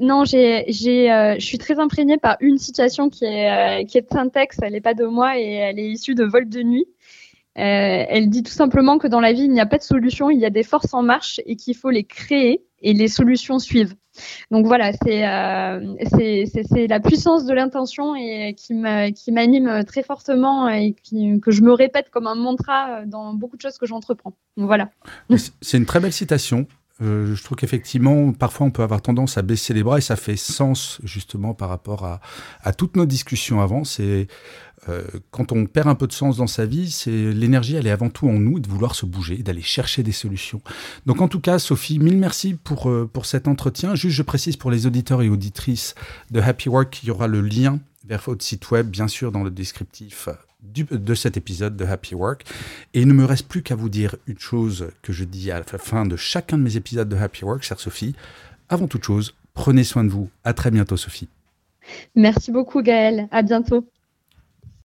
non, 0.00 0.24
j'ai, 0.24 0.64
j'ai, 0.68 1.36
je 1.38 1.44
suis 1.44 1.58
très 1.58 1.78
imprégnée 1.78 2.18
par 2.18 2.36
une 2.40 2.58
citation 2.58 3.10
qui 3.10 3.24
est, 3.24 3.86
qui 3.86 3.98
est 3.98 4.02
de 4.02 4.08
Syntex. 4.10 4.58
Elle 4.62 4.72
n'est 4.72 4.80
pas 4.80 4.94
de 4.94 5.06
moi 5.06 5.38
et 5.38 5.54
elle 5.54 5.78
est 5.78 5.88
issue 5.88 6.14
de 6.14 6.24
Vol 6.24 6.48
de 6.48 6.62
nuit. 6.62 6.86
Euh, 7.56 8.04
elle 8.08 8.28
dit 8.30 8.42
tout 8.42 8.52
simplement 8.52 8.98
que 8.98 9.06
dans 9.06 9.20
la 9.20 9.32
vie, 9.32 9.44
il 9.44 9.52
n'y 9.52 9.60
a 9.60 9.66
pas 9.66 9.78
de 9.78 9.82
solution, 9.82 10.30
il 10.30 10.40
y 10.40 10.46
a 10.46 10.50
des 10.50 10.64
forces 10.64 10.92
en 10.92 11.02
marche 11.02 11.40
et 11.46 11.56
qu'il 11.56 11.76
faut 11.76 11.90
les 11.90 12.04
créer 12.04 12.64
et 12.82 12.92
les 12.92 13.08
solutions 13.08 13.58
suivent. 13.58 13.94
Donc 14.50 14.66
voilà, 14.66 14.92
c'est 14.92 15.26
euh, 15.26 16.86
la 16.88 17.00
puissance 17.00 17.46
de 17.46 17.54
l'intention 17.54 18.14
et 18.14 18.54
qui 18.56 18.74
m'anime 19.32 19.84
très 19.84 20.02
fortement 20.02 20.68
et 20.68 20.94
que 21.42 21.50
je 21.50 21.62
me 21.62 21.72
répète 21.72 22.10
comme 22.10 22.26
un 22.26 22.36
mantra 22.36 23.04
dans 23.06 23.34
beaucoup 23.34 23.56
de 23.56 23.62
choses 23.62 23.78
que 23.78 23.86
j'entreprends. 23.86 24.34
Voilà. 24.56 24.90
C'est 25.60 25.78
une 25.78 25.86
très 25.86 26.00
belle 26.00 26.12
citation. 26.12 26.66
Euh, 27.02 27.34
je 27.34 27.42
trouve 27.42 27.56
qu'effectivement, 27.56 28.32
parfois, 28.32 28.66
on 28.66 28.70
peut 28.70 28.82
avoir 28.82 29.02
tendance 29.02 29.36
à 29.36 29.42
baisser 29.42 29.74
les 29.74 29.82
bras 29.82 29.98
et 29.98 30.00
ça 30.00 30.14
fait 30.14 30.36
sens 30.36 31.00
justement 31.02 31.52
par 31.52 31.68
rapport 31.68 32.04
à, 32.04 32.20
à 32.62 32.72
toutes 32.72 32.94
nos 32.94 33.06
discussions 33.06 33.60
avant. 33.60 33.82
C'est 33.82 34.28
quand 35.30 35.52
on 35.52 35.66
perd 35.66 35.88
un 35.88 35.94
peu 35.94 36.06
de 36.06 36.12
sens 36.12 36.36
dans 36.36 36.46
sa 36.46 36.66
vie, 36.66 36.90
c'est 36.90 37.32
l'énergie, 37.32 37.76
elle 37.76 37.86
est 37.86 37.90
avant 37.90 38.10
tout 38.10 38.28
en 38.28 38.34
nous, 38.34 38.60
de 38.60 38.68
vouloir 38.68 38.94
se 38.94 39.06
bouger, 39.06 39.38
d'aller 39.38 39.62
chercher 39.62 40.02
des 40.02 40.12
solutions. 40.12 40.60
Donc 41.06 41.20
en 41.20 41.28
tout 41.28 41.40
cas, 41.40 41.58
Sophie, 41.58 41.98
mille 41.98 42.18
merci 42.18 42.54
pour, 42.54 42.90
euh, 42.90 43.08
pour 43.10 43.26
cet 43.26 43.48
entretien. 43.48 43.94
Juste, 43.94 44.16
je 44.16 44.22
précise 44.22 44.56
pour 44.56 44.70
les 44.70 44.86
auditeurs 44.86 45.22
et 45.22 45.28
auditrices 45.28 45.94
de 46.30 46.40
Happy 46.40 46.68
Work 46.68 46.90
qu'il 46.90 47.08
y 47.08 47.10
aura 47.10 47.26
le 47.26 47.40
lien 47.40 47.78
vers 48.06 48.20
votre 48.20 48.44
site 48.44 48.70
web, 48.70 48.88
bien 48.88 49.08
sûr, 49.08 49.32
dans 49.32 49.42
le 49.42 49.50
descriptif 49.50 50.28
de 50.62 51.14
cet 51.14 51.36
épisode 51.36 51.76
de 51.76 51.84
Happy 51.84 52.14
Work. 52.14 52.44
Et 52.94 53.02
il 53.02 53.08
ne 53.08 53.12
me 53.12 53.24
reste 53.24 53.48
plus 53.48 53.62
qu'à 53.62 53.74
vous 53.74 53.88
dire 53.88 54.16
une 54.26 54.38
chose 54.38 54.88
que 55.02 55.12
je 55.12 55.24
dis 55.24 55.50
à 55.50 55.58
la 55.58 55.78
fin 55.78 56.06
de 56.06 56.16
chacun 56.16 56.58
de 56.58 56.62
mes 56.62 56.76
épisodes 56.76 57.08
de 57.08 57.16
Happy 57.16 57.44
Work, 57.44 57.62
chère 57.62 57.80
Sophie. 57.80 58.14
Avant 58.68 58.86
toute 58.86 59.04
chose, 59.04 59.34
prenez 59.52 59.84
soin 59.84 60.04
de 60.04 60.10
vous. 60.10 60.30
À 60.42 60.52
très 60.52 60.70
bientôt, 60.70 60.96
Sophie. 60.96 61.28
Merci 62.14 62.50
beaucoup, 62.50 62.82
Gaël. 62.82 63.28
À 63.30 63.42
bientôt. 63.42 63.86